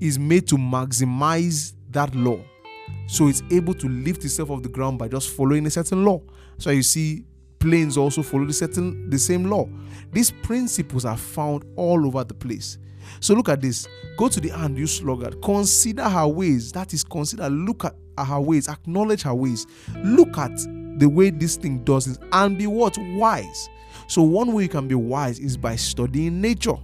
is 0.00 0.18
made 0.18 0.46
to 0.48 0.56
maximize 0.56 1.74
that 1.90 2.14
law. 2.14 2.38
So 3.08 3.26
it's 3.26 3.42
able 3.50 3.74
to 3.74 3.88
lift 3.88 4.24
itself 4.24 4.50
off 4.50 4.62
the 4.62 4.68
ground 4.68 4.98
by 4.98 5.08
just 5.08 5.30
following 5.30 5.66
a 5.66 5.70
certain 5.70 6.04
law. 6.04 6.22
So 6.58 6.70
you 6.70 6.84
see 6.84 7.24
planes 7.66 7.96
also 7.98 8.22
follow 8.22 8.44
the 8.44 8.52
certain 8.52 9.10
the 9.10 9.18
same 9.18 9.50
law. 9.50 9.68
These 10.12 10.30
principles 10.30 11.04
are 11.04 11.16
found 11.16 11.64
all 11.74 12.06
over 12.06 12.22
the 12.22 12.32
place. 12.32 12.78
So 13.18 13.34
look 13.34 13.48
at 13.48 13.60
this. 13.60 13.88
Go 14.16 14.28
to 14.28 14.40
the 14.40 14.52
ant, 14.52 14.78
you 14.78 14.86
sluggard. 14.86 15.42
Consider 15.42 16.08
her 16.08 16.28
ways. 16.28 16.70
That 16.70 16.94
is, 16.94 17.02
consider, 17.02 17.50
look 17.50 17.84
at 17.84 17.96
her 18.16 18.40
ways, 18.40 18.68
acknowledge 18.68 19.22
her 19.22 19.34
ways. 19.34 19.66
Look 19.96 20.38
at 20.38 20.56
the 20.98 21.08
way 21.08 21.30
this 21.30 21.56
thing 21.56 21.82
does 21.82 22.06
it 22.06 22.18
and 22.30 22.56
be 22.56 22.68
what? 22.68 22.96
Wise. 22.98 23.68
So 24.06 24.22
one 24.22 24.52
way 24.52 24.64
you 24.64 24.68
can 24.68 24.86
be 24.86 24.94
wise 24.94 25.40
is 25.40 25.56
by 25.56 25.74
studying 25.74 26.40
nature. 26.40 26.76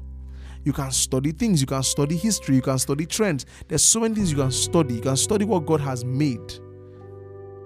You 0.64 0.72
can 0.72 0.90
study 0.90 1.30
things, 1.30 1.60
you 1.60 1.66
can 1.68 1.84
study 1.84 2.16
history, 2.16 2.56
you 2.56 2.62
can 2.62 2.78
study 2.78 3.06
trends. 3.06 3.46
There's 3.68 3.84
so 3.84 4.00
many 4.00 4.16
things 4.16 4.32
you 4.32 4.38
can 4.38 4.50
study. 4.50 4.94
You 4.94 5.00
can 5.00 5.16
study 5.16 5.44
what 5.44 5.64
God 5.64 5.80
has 5.80 6.04
made. 6.04 6.58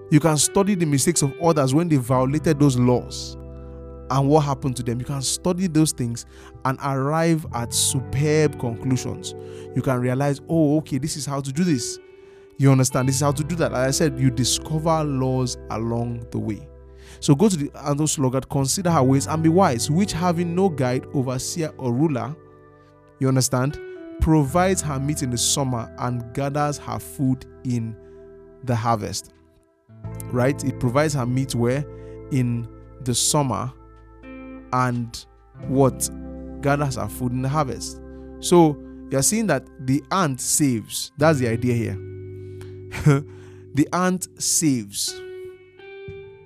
You 0.09 0.21
can 0.21 0.37
study 0.37 0.75
the 0.75 0.85
mistakes 0.85 1.21
of 1.21 1.33
others 1.41 1.73
when 1.73 1.89
they 1.89 1.97
violated 1.97 2.59
those 2.59 2.77
laws 2.77 3.35
and 4.09 4.29
what 4.29 4.41
happened 4.41 4.77
to 4.77 4.83
them. 4.83 4.99
You 4.99 5.05
can 5.05 5.21
study 5.21 5.67
those 5.67 5.91
things 5.91 6.25
and 6.63 6.79
arrive 6.81 7.45
at 7.53 7.73
superb 7.73 8.57
conclusions. 8.57 9.35
You 9.75 9.81
can 9.81 9.99
realize, 9.99 10.39
oh, 10.47 10.77
okay, 10.77 10.97
this 10.97 11.17
is 11.17 11.25
how 11.25 11.41
to 11.41 11.51
do 11.51 11.65
this. 11.65 11.99
You 12.57 12.71
understand? 12.71 13.09
This 13.09 13.17
is 13.17 13.21
how 13.21 13.33
to 13.33 13.43
do 13.43 13.55
that. 13.57 13.73
Like 13.73 13.87
I 13.87 13.91
said, 13.91 14.17
you 14.17 14.31
discover 14.31 15.03
laws 15.03 15.57
along 15.71 16.25
the 16.31 16.39
way. 16.39 16.67
So 17.19 17.35
go 17.35 17.49
to 17.49 17.57
the 17.57 17.67
Ando 17.69 18.07
sluggard, 18.07 18.47
consider 18.47 18.91
her 18.91 19.03
ways 19.03 19.27
and 19.27 19.43
be 19.43 19.49
wise, 19.49 19.91
which 19.91 20.13
having 20.13 20.55
no 20.55 20.69
guide, 20.69 21.05
overseer, 21.13 21.73
or 21.77 21.91
ruler, 21.91 22.33
you 23.19 23.27
understand, 23.27 23.79
provides 24.21 24.81
her 24.81 24.99
meat 24.99 25.21
in 25.21 25.31
the 25.31 25.37
summer 25.37 25.93
and 25.99 26.33
gathers 26.33 26.77
her 26.77 26.97
food 26.97 27.45
in 27.65 27.95
the 28.63 28.75
harvest 28.75 29.33
right? 30.31 30.63
It 30.63 30.79
provides 30.79 31.13
her 31.13 31.25
meat 31.25 31.55
where 31.55 31.85
in 32.31 32.67
the 33.01 33.15
summer 33.15 33.71
and 34.73 35.25
what 35.67 36.09
gathers 36.61 36.95
her 36.95 37.07
food 37.07 37.31
in 37.31 37.41
the 37.41 37.49
harvest. 37.49 38.01
So 38.39 38.77
you're 39.09 39.23
seeing 39.23 39.47
that 39.47 39.67
the 39.79 40.03
ant 40.11 40.41
saves. 40.41 41.11
That's 41.17 41.39
the 41.39 41.47
idea 41.47 41.73
here. 41.73 41.95
the 43.73 43.87
ant 43.93 44.27
saves. 44.41 45.19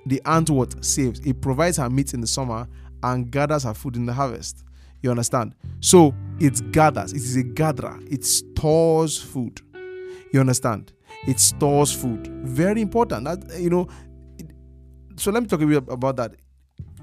The 0.06 0.22
ant 0.26 0.50
what 0.50 0.84
saves? 0.84 1.20
It 1.22 1.42
provides 1.42 1.78
her 1.78 1.90
meat 1.90 2.14
in 2.14 2.22
the 2.22 2.28
summer 2.28 2.68
and 3.04 3.32
gathers 3.32 3.64
her 3.64 3.74
food 3.74 3.96
in 3.96 4.06
the 4.06 4.14
harvest. 4.14 4.64
You 5.02 5.10
understand? 5.10 5.56
So 5.80 6.14
it 6.40 6.72
gathers, 6.72 7.12
it 7.14 7.18
is 7.18 7.36
a 7.36 7.44
gatherer, 7.44 8.00
it 8.10 8.24
stores 8.24 9.18
food. 9.18 9.62
You 10.32 10.40
understand? 10.40 10.94
It 11.28 11.40
stores 11.40 11.92
food. 11.94 12.28
Very 12.44 12.82
important. 12.82 13.26
That 13.26 13.60
you 13.60 13.70
know. 13.70 13.88
so 15.16 15.32
let 15.32 15.44
me 15.44 15.50
talk 15.50 15.62
a 15.62 15.66
bit 15.66 15.84
about 15.88 16.16
that. 16.18 16.36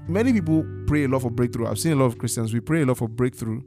Many 0.07 0.33
people 0.33 0.65
pray 0.87 1.03
a 1.03 1.07
lot 1.07 1.21
for 1.21 1.31
breakthrough. 1.31 1.67
I've 1.67 1.79
seen 1.79 1.93
a 1.93 1.95
lot 1.95 2.05
of 2.05 2.17
Christians. 2.17 2.53
We 2.53 2.59
pray 2.59 2.81
a 2.81 2.85
lot 2.85 2.97
for 2.97 3.07
breakthrough, 3.07 3.61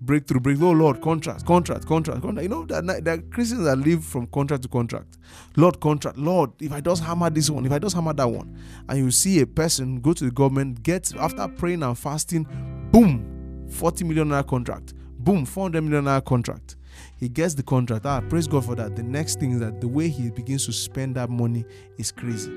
breakthrough, 0.00 0.40
breakthrough. 0.40 0.68
Oh 0.68 0.72
Lord, 0.72 1.02
contract, 1.02 1.44
contract, 1.44 1.86
contract, 1.86 2.22
contract. 2.22 2.42
You 2.42 2.48
know 2.48 2.64
that 2.66 3.04
there 3.04 3.14
are 3.14 3.18
Christians 3.18 3.64
that 3.64 3.76
live 3.76 4.04
from 4.04 4.28
contract 4.28 4.62
to 4.62 4.68
contract. 4.68 5.18
Lord, 5.56 5.80
contract. 5.80 6.18
Lord, 6.18 6.50
if 6.60 6.72
I 6.72 6.80
just 6.80 7.02
hammer 7.02 7.30
this 7.30 7.50
one, 7.50 7.66
if 7.66 7.72
I 7.72 7.78
just 7.78 7.94
hammer 7.96 8.12
that 8.12 8.30
one, 8.30 8.56
and 8.88 8.98
you 8.98 9.10
see 9.10 9.40
a 9.40 9.46
person 9.46 10.00
go 10.00 10.12
to 10.12 10.24
the 10.24 10.30
government, 10.30 10.82
get 10.82 11.14
after 11.16 11.48
praying 11.48 11.82
and 11.82 11.98
fasting, 11.98 12.46
boom, 12.92 13.66
forty 13.68 14.04
million 14.04 14.28
naira 14.28 14.46
contract, 14.46 14.94
boom, 15.18 15.44
four 15.44 15.64
hundred 15.64 15.82
million 15.82 16.04
naira 16.04 16.24
contract 16.24 16.76
he 17.22 17.28
gets 17.28 17.54
the 17.54 17.62
contract. 17.62 18.04
Ah, 18.04 18.20
praise 18.20 18.46
God 18.46 18.64
for 18.64 18.74
that. 18.74 18.96
The 18.96 19.02
next 19.02 19.38
thing 19.38 19.52
is 19.52 19.60
that 19.60 19.80
the 19.80 19.88
way 19.88 20.08
he 20.08 20.30
begins 20.30 20.66
to 20.66 20.72
spend 20.72 21.14
that 21.14 21.30
money 21.30 21.64
is 21.96 22.10
crazy. 22.10 22.52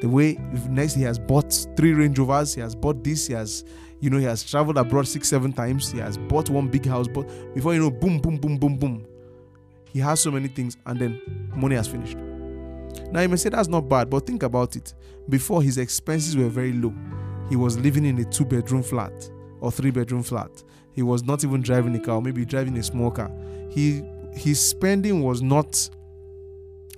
The 0.00 0.08
way 0.08 0.38
next 0.68 0.94
he 0.94 1.02
has 1.02 1.18
bought 1.18 1.52
three 1.76 1.92
Range 1.92 2.18
Rovers, 2.18 2.54
he 2.54 2.60
has 2.60 2.74
bought 2.74 3.04
this, 3.04 3.26
he 3.26 3.34
has 3.34 3.64
You 4.00 4.08
know, 4.08 4.16
he 4.16 4.24
has 4.24 4.42
traveled 4.42 4.78
abroad 4.78 5.06
six, 5.06 5.28
seven 5.28 5.52
times. 5.52 5.92
He 5.92 5.98
has 5.98 6.16
bought 6.16 6.48
one 6.48 6.68
big 6.68 6.86
house, 6.86 7.06
but 7.06 7.28
before 7.54 7.74
you 7.74 7.80
know, 7.80 7.90
boom, 7.90 8.18
boom, 8.18 8.38
boom, 8.38 8.56
boom, 8.56 8.78
boom. 8.78 9.06
He 9.92 9.98
has 9.98 10.20
so 10.20 10.30
many 10.30 10.48
things, 10.48 10.76
and 10.86 10.98
then 10.98 11.20
money 11.54 11.76
has 11.76 11.86
finished. 11.86 12.16
Now 13.10 13.20
you 13.20 13.28
may 13.28 13.36
say 13.36 13.50
that's 13.50 13.68
not 13.68 13.88
bad, 13.88 14.08
but 14.08 14.26
think 14.26 14.42
about 14.42 14.74
it. 14.74 14.94
Before 15.28 15.62
his 15.62 15.76
expenses 15.78 16.36
were 16.36 16.48
very 16.48 16.72
low, 16.72 16.94
he 17.50 17.56
was 17.56 17.78
living 17.78 18.06
in 18.06 18.18
a 18.18 18.24
two-bedroom 18.24 18.82
flat 18.82 19.30
or 19.60 19.70
three-bedroom 19.70 20.22
flat. 20.22 20.50
He 20.92 21.02
was 21.02 21.22
not 21.22 21.44
even 21.44 21.60
driving 21.60 21.94
a 21.94 22.00
car, 22.00 22.22
maybe 22.22 22.44
driving 22.44 22.78
a 22.78 22.82
small 22.82 23.10
car. 23.10 23.30
He 23.70 24.02
his 24.34 24.60
spending 24.60 25.22
was 25.22 25.42
not 25.42 25.88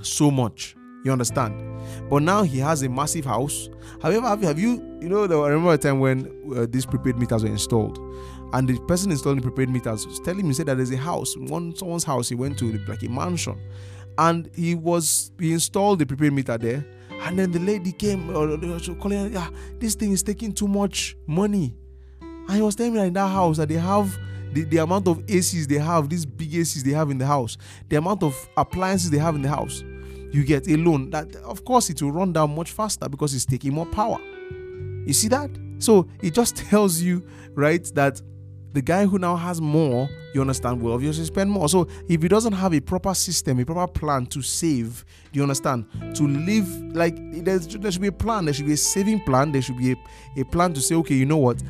so 0.03 0.31
much. 0.31 0.77
You 1.05 1.11
understand? 1.11 1.55
But 2.09 2.23
now 2.23 2.43
he 2.43 2.59
has 2.59 2.83
a 2.83 2.89
massive 2.89 3.25
house. 3.25 3.69
However, 4.01 4.29
have 4.29 4.41
you, 4.41 4.49
have 4.49 4.59
you, 4.59 4.99
you 5.01 5.09
know, 5.09 5.25
I 5.25 5.49
remember 5.49 5.73
a 5.73 5.79
time 5.79 5.99
when 5.99 6.31
uh, 6.57 6.67
these 6.71 6.87
prepaid 6.87 7.17
meters 7.17 7.43
were 7.43 7.49
installed, 7.49 7.99
and 8.53 8.69
the 8.69 8.79
person 8.87 9.11
installing 9.11 9.41
prepaid 9.41 9.69
meters 9.69 10.07
was 10.07 10.21
telling 10.21 10.47
me 10.47 10.55
said 10.55 10.67
that 10.67 10.77
there's 10.77 10.93
a 10.93 10.97
house, 10.97 11.37
one 11.37 11.75
someone's 11.75 12.05
house. 12.05 12.29
He 12.29 12.37
went 12.37 12.57
to 12.59 12.79
like 12.87 13.03
a 13.03 13.09
mansion, 13.09 13.59
and 14.19 14.49
he 14.55 14.77
was 14.77 15.33
he 15.41 15.53
installed 15.53 15.99
the 15.99 16.07
prepaid 16.07 16.33
meter 16.33 16.57
there, 16.57 16.87
and 17.23 17.37
then 17.37 17.51
the 17.51 17.59
lady 17.59 17.91
came 17.91 18.31
or 18.31 18.57
calling, 18.97 19.33
yeah, 19.33 19.49
this 19.81 19.97
thing 19.97 20.13
is 20.13 20.23
taking 20.23 20.53
too 20.53 20.69
much 20.69 21.17
money, 21.27 21.75
and 22.21 22.51
he 22.51 22.63
was 22.63 22.77
telling 22.77 22.93
me 22.93 23.01
that 23.01 23.07
in 23.07 23.13
that 23.15 23.29
house 23.29 23.57
that 23.57 23.69
they 23.69 23.75
have 23.75 24.17
the, 24.53 24.65
the 24.65 24.79
amount 24.79 25.09
of 25.09 25.19
ACs 25.27 25.67
they 25.67 25.79
have, 25.79 26.09
these 26.09 26.27
big 26.27 26.51
ACs 26.53 26.83
they 26.83 26.93
have 26.93 27.11
in 27.11 27.19
the 27.19 27.27
house, 27.27 27.57
the 27.89 27.97
amount 27.97 28.23
of 28.23 28.49
appliances 28.57 29.11
they 29.11 29.19
have 29.19 29.35
in 29.35 29.43
the 29.43 29.49
house, 29.49 29.83
you 30.33 30.45
get 30.45 30.69
a 30.69 30.77
loan 30.77 31.11
that, 31.11 31.35
of 31.37 31.65
course, 31.65 31.91
it 31.91 32.01
will 32.03 32.13
run 32.13 32.33
down 32.33 32.55
much 32.55 32.73
faster 32.73 33.09
because 33.09 33.35
it's 33.35 33.45
taking 33.45 33.75
more 33.75 33.87
power. 33.87 34.19
You 35.07 35.13
see 35.13 35.29
that? 35.29 35.51
So 35.79 36.09
it 36.23 36.35
just 36.35 36.57
tells 36.69 37.01
you, 37.01 37.27
right, 37.55 37.85
that 37.95 38.21
the 38.73 38.81
guy 38.81 39.05
who 39.05 39.19
now 39.19 39.37
has 39.37 39.61
more, 39.61 40.09
you 40.35 40.41
understand, 40.41 40.81
will 40.81 40.95
obviously 40.95 41.25
spend 41.27 41.51
more. 41.51 41.69
So 41.69 41.87
if 42.09 42.23
he 42.23 42.29
doesn't 42.29 42.55
have 42.55 42.73
a 42.73 42.81
proper 42.81 43.13
system, 43.15 43.61
a 43.61 43.67
proper 43.67 43.87
plan 43.93 44.27
to 44.27 44.41
save, 44.41 45.05
do 45.31 45.39
you 45.39 45.43
understand, 45.43 45.87
to 46.15 46.27
live 46.27 46.67
like 46.95 47.17
there 47.45 47.61
should 47.61 48.01
be 48.01 48.09
a 48.09 48.13
plan, 48.13 48.47
there 48.47 48.55
should 48.55 48.67
be 48.67 48.73
a 48.73 48.79
saving 48.79 49.21
plan, 49.21 49.53
there 49.53 49.61
should 49.61 49.77
be 49.77 49.93
a, 49.93 49.97
a 50.41 50.45
plan 50.45 50.73
to 50.73 50.81
say, 50.81 50.95
okay, 50.95 51.15
you 51.15 51.27
know 51.27 51.37
what, 51.37 51.63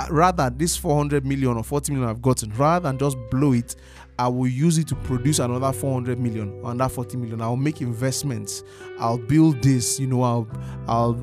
Uh, 0.00 0.06
rather 0.10 0.50
this 0.50 0.76
400 0.76 1.24
million 1.24 1.56
or 1.56 1.62
40 1.62 1.92
million 1.92 2.10
I've 2.10 2.22
gotten, 2.22 2.50
rather 2.54 2.88
than 2.88 2.98
just 2.98 3.16
blow 3.30 3.52
it, 3.52 3.76
I 4.18 4.28
will 4.28 4.46
use 4.46 4.78
it 4.78 4.88
to 4.88 4.94
produce 4.96 5.38
another 5.38 5.72
400 5.72 6.18
million 6.18 6.60
or 6.62 6.70
another 6.70 6.92
40 6.92 7.16
million. 7.16 7.40
I'll 7.40 7.56
make 7.56 7.80
investments. 7.80 8.62
I'll 8.98 9.18
build 9.18 9.62
this, 9.62 9.98
you 9.98 10.06
know, 10.06 10.22
I'll 10.22 10.48
I'll 10.86 11.14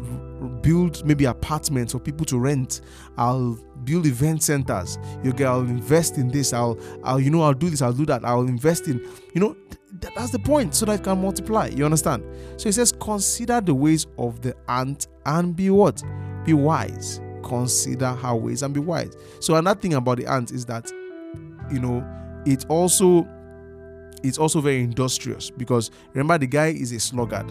build 0.62 1.06
maybe 1.06 1.26
apartments 1.26 1.94
for 1.94 2.00
people 2.00 2.26
to 2.28 2.40
rent. 2.40 2.82
I'll 3.18 3.58
build 3.84 4.06
event 4.06 4.44
centers. 4.44 4.98
You 5.24 5.32
get 5.32 5.48
I'll 5.48 5.62
invest 5.62 6.18
in 6.18 6.28
this. 6.28 6.54
I'll 6.54 6.78
I'll 7.04 7.20
you 7.20 7.30
know 7.30 7.44
I'll 7.44 7.54
do 7.54 7.70
this, 7.70 7.82
I'll 7.82 7.94
do 7.94 8.06
that. 8.08 8.26
I'll 8.26 8.42
invest 8.42 8.88
in, 8.88 9.00
you 9.34 9.42
know, 9.42 9.56
th- 10.02 10.14
that's 10.16 10.32
the 10.32 10.40
point 10.40 10.76
so 10.76 10.86
that 10.86 11.00
it 11.00 11.04
can 11.04 11.22
multiply. 11.22 11.68
You 11.68 11.86
understand? 11.86 12.24
So 12.58 12.68
it 12.68 12.74
says 12.74 12.92
consider 12.92 13.62
the 13.62 13.74
ways 13.74 14.08
of 14.18 14.42
the 14.42 14.56
ant 14.68 15.08
and 15.26 15.56
be 15.56 15.70
what? 15.70 16.04
Be 16.44 16.54
wise 16.54 17.22
consider 17.44 18.14
her 18.14 18.36
ways 18.36 18.64
and 18.64 18.74
be 18.74 18.80
wise. 18.80 19.16
So 19.40 19.56
another 19.56 19.80
thing 19.80 19.94
about 19.94 20.18
the 20.18 20.26
ant 20.28 20.52
is 20.52 20.66
that 20.66 20.92
you 21.72 21.80
know 21.80 22.06
it 22.46 22.66
also 22.70 23.28
it's 24.24 24.38
also 24.38 24.62
very 24.62 24.82
industrious 24.82 25.50
because 25.50 25.92
remember 26.14 26.38
the 26.38 26.48
guy 26.48 26.68
is 26.68 26.92
a 26.92 27.00
sluggard. 27.00 27.50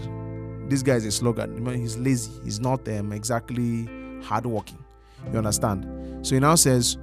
This 0.70 0.82
guy 0.82 0.94
is 0.94 1.04
a 1.04 1.10
sluggard. 1.10 1.50
He's 1.74 1.96
lazy. 1.96 2.30
He's 2.44 2.60
not 2.60 2.86
um, 2.88 3.12
exactly 3.12 3.88
hardworking. 4.22 4.78
You 5.32 5.38
understand? 5.38 6.26
So 6.26 6.36
he 6.36 6.40
now 6.40 6.54
says, 6.54 6.96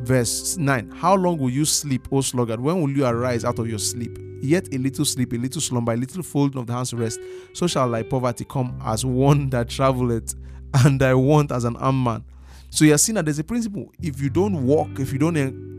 verse 0.00 0.56
9 0.56 0.90
How 0.92 1.14
long 1.14 1.38
will 1.38 1.50
you 1.50 1.64
sleep, 1.64 2.08
O 2.10 2.20
sluggard? 2.20 2.60
When 2.60 2.80
will 2.80 2.90
you 2.90 3.04
arise 3.04 3.44
out 3.44 3.58
of 3.58 3.68
your 3.68 3.78
sleep? 3.78 4.18
Yet 4.40 4.72
a 4.72 4.78
little 4.78 5.04
sleep, 5.04 5.32
a 5.32 5.36
little 5.36 5.60
slumber, 5.60 5.92
a 5.92 5.96
little 5.96 6.22
folding 6.22 6.60
of 6.60 6.66
the 6.66 6.72
hands 6.72 6.92
rest. 6.92 7.20
So 7.52 7.66
shall 7.66 7.90
thy 7.90 8.02
poverty 8.02 8.44
come 8.44 8.78
as 8.84 9.04
one 9.04 9.50
that 9.50 9.68
travelleth 9.68 10.34
and 10.74 11.02
I 11.02 11.14
want 11.14 11.52
as 11.52 11.64
an 11.64 11.76
armed 11.76 12.04
man. 12.04 12.24
So 12.70 12.84
you're 12.84 12.98
seeing 12.98 13.14
that 13.14 13.24
there's 13.24 13.38
a 13.38 13.44
principle. 13.44 13.92
If 14.02 14.20
you 14.20 14.28
don't 14.28 14.66
work, 14.66 14.98
if 14.98 15.12
you 15.12 15.18
don't, 15.18 15.36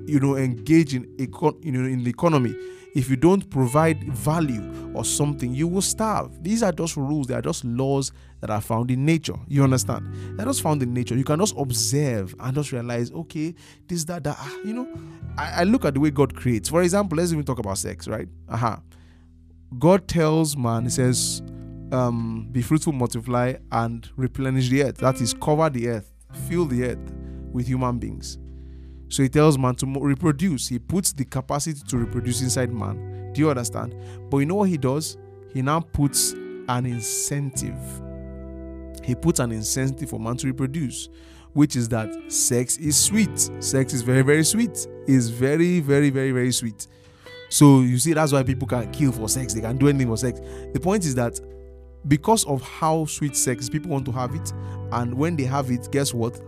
you 0.08 0.20
know, 0.20 0.36
engage 0.36 0.96
in 0.96 1.06
econ- 1.18 1.64
you 1.64 1.72
know, 1.72 1.88
in 1.88 2.04
the 2.04 2.10
economy, 2.10 2.56
if 2.96 3.10
you 3.10 3.16
don't 3.16 3.48
provide 3.52 4.04
value 4.12 4.92
or 4.96 5.06
something, 5.06 5.54
you 5.54 5.68
will 5.68 5.84
starve. 5.84 6.44
These 6.44 6.64
are 6.64 6.72
just 6.72 6.98
rules. 6.98 7.28
They 7.28 7.36
are 7.36 7.42
just 7.42 7.64
laws 7.64 8.12
that 8.40 8.50
are 8.50 8.62
found 8.62 8.90
in 8.90 9.06
nature. 9.06 9.36
You 9.48 9.64
understand? 9.64 10.08
They're 10.38 10.48
just 10.48 10.62
found 10.64 10.82
in 10.82 10.94
nature. 10.94 11.16
You 11.16 11.24
can 11.24 11.40
just 11.40 11.54
observe 11.58 12.34
and 12.40 12.56
just 12.56 12.72
realize, 12.72 13.12
okay, 13.12 13.54
this, 13.88 14.04
that, 14.06 14.24
that. 14.24 14.38
Ah, 14.40 14.58
you 14.66 14.74
know, 14.74 14.88
I, 15.38 15.62
I 15.62 15.64
look 15.64 15.86
at 15.86 15.94
the 15.94 16.00
way 16.00 16.10
God 16.10 16.36
creates. 16.36 16.70
For 16.70 16.82
example, 16.82 17.18
let's 17.18 17.32
even 17.32 17.46
talk 17.46 17.60
about 17.60 17.78
sex, 17.78 18.08
right? 18.08 18.28
Aha. 18.50 18.68
Uh-huh. 18.68 18.80
God 19.78 20.08
tells 20.08 20.58
man, 20.58 20.86
He 20.86 20.90
says, 20.90 21.44
um, 21.92 22.48
be 22.52 22.62
fruitful, 22.62 22.94
multiply, 22.94 23.54
and 23.72 24.10
replenish 24.16 24.70
the 24.70 24.84
earth. 24.84 24.98
That 24.98 25.22
is, 25.22 25.34
cover 25.34 25.70
the 25.70 25.90
earth, 25.90 26.12
fill 26.48 26.66
the 26.66 26.86
earth 26.86 27.14
with 27.52 27.68
human 27.68 27.98
beings. 28.00 28.38
So 29.10 29.24
he 29.24 29.30
tells 29.30 29.58
man 29.58 29.76
to 29.76 29.86
reproduce. 29.86 30.68
He 30.68 30.80
puts 30.80 31.14
the 31.14 31.26
capacity 31.26 31.82
to 31.88 31.98
reproduce 31.98 32.42
inside 32.42 32.74
man. 32.74 33.32
Do 33.34 33.42
you 33.42 33.50
understand? 33.50 33.96
But 34.30 34.40
you 34.40 34.46
know 34.46 34.56
what 34.56 34.70
he 34.70 34.78
does? 34.78 35.18
He 35.54 35.62
now 35.62 35.80
puts 35.80 36.34
an 36.34 36.86
incentive. 36.86 38.02
He 39.04 39.16
puts 39.16 39.40
an 39.40 39.52
incentive 39.54 40.10
for 40.10 40.20
man 40.20 40.36
to 40.38 40.48
reproduce, 40.48 41.08
which 41.54 41.78
is 41.78 41.88
that 41.90 42.10
sex 42.32 42.78
is 42.78 43.00
sweet. 43.00 43.40
Sex 43.60 43.94
is 43.94 44.02
very, 44.02 44.22
very 44.22 44.44
sweet. 44.44 44.86
Is 45.08 45.30
very, 45.30 45.80
very, 45.80 46.10
very, 46.10 46.32
very 46.32 46.52
sweet. 46.52 46.88
So 47.50 47.80
you 47.80 47.98
see, 47.98 48.12
that's 48.12 48.34
why 48.34 48.44
people 48.44 48.68
can 48.68 48.92
kill 48.92 49.14
for 49.14 49.30
sex. 49.30 49.54
They 49.54 49.62
can 49.62 49.78
do 49.78 49.88
anything 49.88 50.08
for 50.08 50.18
sex. 50.18 50.42
The 50.74 50.80
point 50.82 51.06
is 51.06 51.16
that 51.16 51.40
because 52.08 52.46
of 52.46 52.62
how 52.62 53.06
sweet 53.06 53.36
sex 53.36 53.70
people 53.70 53.92
want 53.92 54.06
to 54.06 54.12
have 54.12 54.34
it 54.36 54.54
and 54.92 55.14
when 55.14 55.36
they 55.36 55.44
have 55.44 55.72
it 55.72 55.92
guess 55.92 56.14
what? 56.14 56.40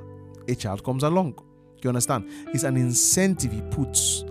A 0.48 0.56
child 0.56 0.84
comes 0.84 1.04
along. 1.04 1.38
You 1.84 1.90
understand? 1.90 2.30
It's 2.54 2.64
an 2.64 2.78
incentive 2.78 3.52
he 3.52 3.62
puts. 3.70 4.24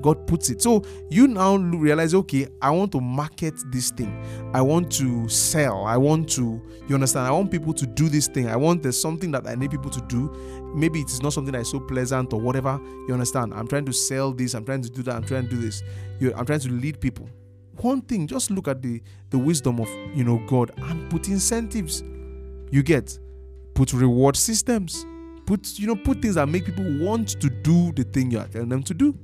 God 0.00 0.26
puts 0.26 0.50
it. 0.50 0.60
So 0.60 0.82
you 1.08 1.26
now 1.26 1.56
realize 1.56 2.14
okay 2.14 2.46
i 2.60 2.68
want 2.70 2.92
to 2.92 3.00
market 3.00 3.54
this 3.70 3.90
thing. 3.90 4.22
I 4.52 4.60
want 4.60 4.90
to 4.92 5.28
sell. 5.28 5.84
I 5.84 5.96
want 5.96 6.28
to 6.30 6.60
you 6.86 6.94
understand? 6.94 7.26
I 7.26 7.30
want 7.30 7.50
people 7.50 7.72
to 7.72 7.86
do 7.86 8.08
this 8.08 8.26
thing. 8.26 8.48
I 8.48 8.56
want 8.56 8.82
there's 8.82 9.00
something 9.00 9.30
that 9.30 9.46
i 9.46 9.54
need 9.54 9.70
people 9.70 9.90
to 9.90 10.00
do. 10.02 10.30
Maybe 10.74 11.00
it 11.00 11.10
is 11.10 11.22
not 11.22 11.32
something 11.32 11.52
that 11.52 11.62
is 11.62 11.70
so 11.70 11.80
pleasant 11.80 12.32
or 12.32 12.40
whatever. 12.40 12.80
You 13.06 13.14
understand? 13.14 13.54
I'm 13.54 13.66
trying 13.66 13.86
to 13.86 13.92
sell 13.92 14.32
this. 14.32 14.54
I'm 14.54 14.64
trying 14.64 14.82
to 14.82 14.90
do 14.90 15.02
that. 15.04 15.14
I'm 15.14 15.24
trying 15.24 15.44
to 15.44 15.50
do 15.50 15.60
this. 15.60 15.82
I'm 16.36 16.44
trying 16.44 16.60
to 16.60 16.70
lead 16.70 17.00
people 17.00 17.28
one 17.82 18.02
thing 18.02 18.26
just 18.26 18.50
look 18.50 18.68
at 18.68 18.82
the 18.82 19.02
the 19.30 19.38
wisdom 19.38 19.80
of 19.80 19.88
you 20.14 20.24
know 20.24 20.40
god 20.46 20.72
and 20.76 21.10
put 21.10 21.28
incentives. 21.28 22.02
You 22.70 22.82
get 22.82 23.18
put 23.74 23.92
reward 23.92 24.36
systems. 24.36 25.06
Put 25.46 25.78
you 25.78 25.86
know 25.86 25.96
put 25.96 26.22
things 26.22 26.36
that 26.36 26.48
make 26.48 26.64
people 26.64 26.84
want 26.98 27.28
to 27.40 27.50
do 27.50 27.92
the 27.92 28.04
thing 28.04 28.30
you're 28.30 28.44
telling 28.44 28.68
them 28.68 28.82
to 28.84 28.94
do. 28.94 29.18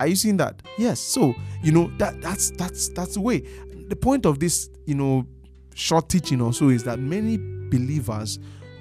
Are 0.00 0.08
you 0.08 0.16
seeing 0.16 0.36
that? 0.38 0.60
Yes. 0.76 1.00
So 1.00 1.34
you 1.62 1.72
know 1.72 1.90
that 1.98 2.20
that's 2.20 2.50
that's 2.50 2.88
that's 2.88 3.14
the 3.14 3.20
way. 3.20 3.40
The 3.88 3.96
point 3.96 4.26
of 4.26 4.40
this 4.40 4.70
you 4.86 4.94
know 4.94 5.26
short 5.74 6.08
teaching 6.08 6.40
also 6.40 6.68
is 6.68 6.84
that 6.84 6.98
many 6.98 7.36
believers 7.36 8.38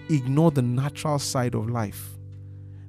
ignore 0.10 0.52
the 0.52 0.62
natural 0.62 1.20
side 1.20 1.56
of 1.56 1.70
life. 1.70 2.10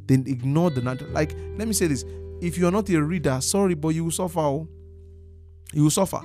Then 0.06 0.24
ignore 0.26 0.70
the 0.70 0.80
natural 0.80 1.10
like 1.10 1.34
let 1.56 1.68
me 1.68 1.74
say 1.74 1.86
this. 1.86 2.04
If 2.40 2.58
you're 2.58 2.70
not 2.70 2.88
a 2.90 3.02
reader 3.02 3.40
sorry 3.40 3.74
but 3.74 3.88
you 3.90 4.04
will 4.04 4.10
suffer 4.10 4.40
oh 4.40 4.68
you 5.72 5.82
will 5.82 5.90
suffer. 5.90 6.20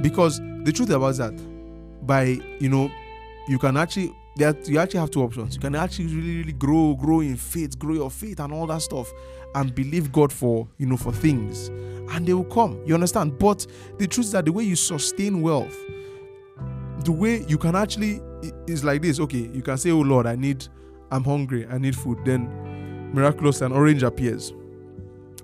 Because 0.00 0.38
the 0.64 0.72
truth 0.72 0.90
about 0.90 1.16
that 1.16 1.34
by 2.06 2.38
you 2.60 2.68
know 2.68 2.90
you 3.48 3.58
can 3.58 3.76
actually 3.76 4.14
that 4.36 4.68
you 4.68 4.78
actually 4.78 5.00
have 5.00 5.10
two 5.10 5.22
options. 5.22 5.54
You 5.54 5.60
can 5.60 5.74
actually 5.74 6.06
really 6.06 6.38
really 6.38 6.52
grow 6.52 6.94
grow 6.94 7.20
in 7.20 7.36
faith 7.36 7.78
grow 7.78 7.94
your 7.94 8.10
faith 8.10 8.40
and 8.40 8.52
all 8.52 8.66
that 8.68 8.82
stuff 8.82 9.10
and 9.54 9.74
believe 9.74 10.10
god 10.12 10.32
for 10.32 10.68
you 10.78 10.86
know 10.86 10.96
for 10.96 11.12
things. 11.12 11.68
And 12.12 12.26
they 12.26 12.34
will 12.34 12.44
come 12.44 12.80
you 12.86 12.94
understand? 12.94 13.38
But 13.38 13.66
the 13.98 14.06
truth 14.06 14.26
is 14.26 14.32
that 14.32 14.44
the 14.44 14.52
way 14.52 14.64
you 14.64 14.76
sustain 14.76 15.42
wealth 15.42 15.76
the 17.04 17.12
way 17.12 17.44
you 17.48 17.58
can 17.58 17.74
actually 17.74 18.20
is 18.66 18.84
like 18.84 19.02
this. 19.02 19.18
Okay 19.20 19.50
you 19.52 19.62
can 19.62 19.76
say 19.76 19.90
oh 19.90 20.00
lord 20.00 20.26
i 20.26 20.36
need 20.36 20.66
i'm 21.10 21.24
hungry 21.24 21.66
i 21.68 21.78
need 21.78 21.96
food. 21.96 22.18
Then 22.24 22.48
miraculous 23.12 23.60
an 23.60 23.72
orange 23.72 24.02
appears. 24.02 24.52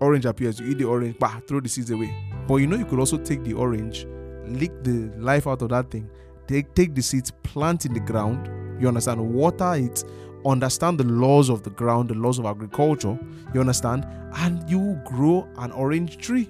Orange 0.00 0.26
appears. 0.26 0.60
You 0.60 0.68
eat 0.68 0.78
the 0.78 0.84
orange 0.84 1.18
bah, 1.18 1.40
throw 1.46 1.60
the 1.60 1.68
seeds 1.68 1.90
away 1.90 2.14
but 2.48 2.56
you 2.56 2.66
know, 2.66 2.76
you 2.78 2.86
could 2.86 2.98
also 2.98 3.18
take 3.18 3.44
the 3.44 3.52
orange, 3.52 4.06
lick 4.46 4.72
the 4.82 5.12
life 5.18 5.46
out 5.46 5.60
of 5.60 5.68
that 5.68 5.90
thing, 5.90 6.10
take 6.46 6.74
take 6.74 6.94
the 6.94 7.02
seeds, 7.02 7.30
plant 7.42 7.84
in 7.84 7.92
the 7.92 8.00
ground. 8.00 8.48
You 8.80 8.88
understand? 8.88 9.20
Water 9.20 9.74
it, 9.74 10.02
understand 10.46 10.98
the 10.98 11.04
laws 11.04 11.50
of 11.50 11.62
the 11.62 11.70
ground, 11.70 12.08
the 12.08 12.14
laws 12.14 12.38
of 12.38 12.46
agriculture. 12.46 13.18
You 13.52 13.60
understand? 13.60 14.06
And 14.36 14.68
you 14.68 14.98
grow 15.04 15.46
an 15.58 15.72
orange 15.72 16.16
tree. 16.16 16.48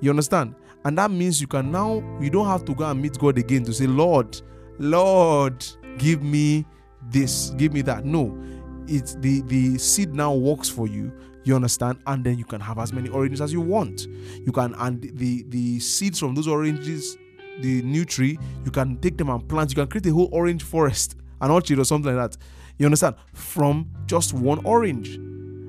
You 0.00 0.10
understand? 0.10 0.56
And 0.84 0.98
that 0.98 1.12
means 1.12 1.40
you 1.40 1.46
can 1.46 1.70
now 1.70 2.02
you 2.20 2.28
don't 2.28 2.48
have 2.48 2.64
to 2.64 2.74
go 2.74 2.90
and 2.90 3.00
meet 3.00 3.16
God 3.16 3.38
again 3.38 3.62
to 3.64 3.72
say, 3.72 3.86
Lord, 3.86 4.40
Lord, 4.78 5.64
give 5.98 6.20
me 6.22 6.66
this, 7.10 7.50
give 7.50 7.72
me 7.72 7.82
that. 7.82 8.04
No, 8.04 8.36
it's 8.88 9.14
the 9.14 9.42
the 9.42 9.78
seed 9.78 10.14
now 10.14 10.34
works 10.34 10.68
for 10.68 10.88
you 10.88 11.12
you 11.46 11.54
understand 11.54 11.98
and 12.06 12.24
then 12.24 12.36
you 12.36 12.44
can 12.44 12.60
have 12.60 12.78
as 12.78 12.92
many 12.92 13.08
oranges 13.08 13.40
as 13.40 13.52
you 13.52 13.60
want. 13.60 14.06
You 14.44 14.52
can 14.52 14.74
and 14.74 15.00
the 15.14 15.44
the 15.48 15.78
seeds 15.78 16.18
from 16.18 16.34
those 16.34 16.48
oranges 16.48 17.16
the 17.60 17.80
new 17.82 18.04
tree 18.04 18.38
you 18.64 18.70
can 18.70 18.96
take 18.98 19.16
them 19.16 19.30
and 19.30 19.48
plant. 19.48 19.70
You 19.70 19.76
can 19.76 19.86
create 19.86 20.06
a 20.06 20.12
whole 20.12 20.28
orange 20.32 20.62
forest 20.62 21.16
an 21.40 21.50
orchard 21.50 21.78
or 21.78 21.84
something 21.84 22.14
like 22.14 22.32
that. 22.32 22.42
You 22.78 22.86
understand? 22.86 23.14
From 23.32 23.90
just 24.06 24.32
one 24.34 24.64
orange. 24.64 25.16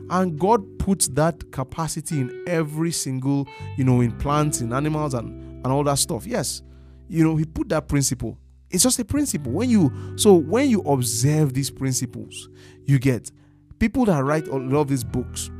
And 0.09 0.39
god 0.39 0.79
puts 0.79 1.09
that 1.09 1.51
capacity 1.51 2.21
in 2.21 2.43
every 2.47 2.91
single 2.91 3.47
you 3.77 3.83
know 3.83 4.01
in 4.01 4.17
plants 4.17 4.61
in 4.61 4.73
animals 4.73 5.13
and 5.13 5.63
and 5.63 5.67
all 5.67 5.83
that 5.83 5.99
stuff. 5.99 6.25
Yes. 6.25 6.63
You 7.07 7.23
know 7.23 7.35
he 7.35 7.45
put 7.45 7.69
that 7.69 7.87
principle. 7.87 8.37
It's 8.69 8.83
just 8.83 8.99
a 8.99 9.05
principle. 9.05 9.51
When 9.51 9.69
you 9.69 9.91
so 10.15 10.33
when 10.33 10.69
you 10.69 10.81
observe 10.81 11.53
these 11.53 11.69
principles 11.69 12.49
you 12.85 12.97
get 12.97 13.31
people 13.79 14.05
that 14.05 14.23
write 14.23 14.47
lot 14.47 14.81
of 14.81 14.87
these 14.87 15.03
books 15.03 15.51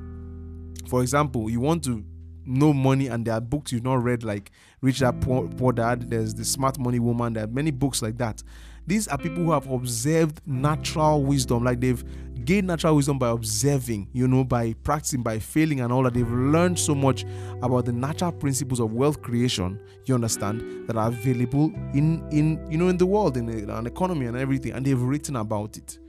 for 0.88 1.02
example 1.02 1.50
you 1.50 1.60
want 1.60 1.84
to 1.84 2.04
know 2.48 2.74
money 2.74 3.08
and 3.08 3.26
there 3.26 3.34
are 3.34 3.42
books 3.42 3.72
you've 3.72 3.84
not 3.84 4.02
read 4.02 4.24
like 4.24 4.52
rich 4.82 5.00
dad 5.00 5.22
poor, 5.22 5.48
poor 5.50 5.74
dad 5.74 6.10
there's 6.10 6.34
the 6.34 6.46
smart 6.46 6.80
money 6.80 7.00
woman 7.00 7.34
there 7.34 7.44
are 7.44 7.48
many 7.48 7.72
books 7.72 8.02
like 8.02 8.18
that. 8.18 8.42
These 8.88 9.10
are 9.10 9.18
people 9.18 9.44
who 9.44 9.52
have 9.52 9.70
observed 9.70 10.40
natural 10.46 11.22
wisdom 11.22 11.66
like 11.66 11.82
they've 11.82 12.02
gained 12.46 12.68
natural 12.68 12.96
wisdom 12.96 13.20
by 13.20 13.30
observing 13.30 14.08
you 14.14 14.30
know 14.30 14.46
by 14.46 14.72
practicing 14.84 15.22
by 15.22 15.40
failing 15.40 15.82
and 15.82 15.92
all 15.92 16.04
that. 16.04 16.14
They've 16.14 16.32
learned 16.32 16.80
so 16.80 16.96
much 16.96 17.26
about 17.62 17.84
the 17.84 17.92
natural 17.92 18.32
principles 18.32 18.80
of 18.80 18.94
wealth 18.94 19.22
creation 19.22 19.78
you 20.06 20.16
understand 20.16 20.88
that 20.88 20.96
are 20.96 21.10
available 21.10 21.66
in 21.94 22.26
in 22.32 22.66
you 22.72 22.78
know 22.78 22.88
in 22.88 22.98
the 22.98 23.06
world 23.06 23.36
in 23.36 23.50
an 23.50 23.86
economy 23.88 24.26
and 24.26 24.38
everything 24.38 24.72
and 24.72 24.86
they've 24.86 25.02
written 25.02 25.36
about 25.36 25.76
it. 25.76 26.00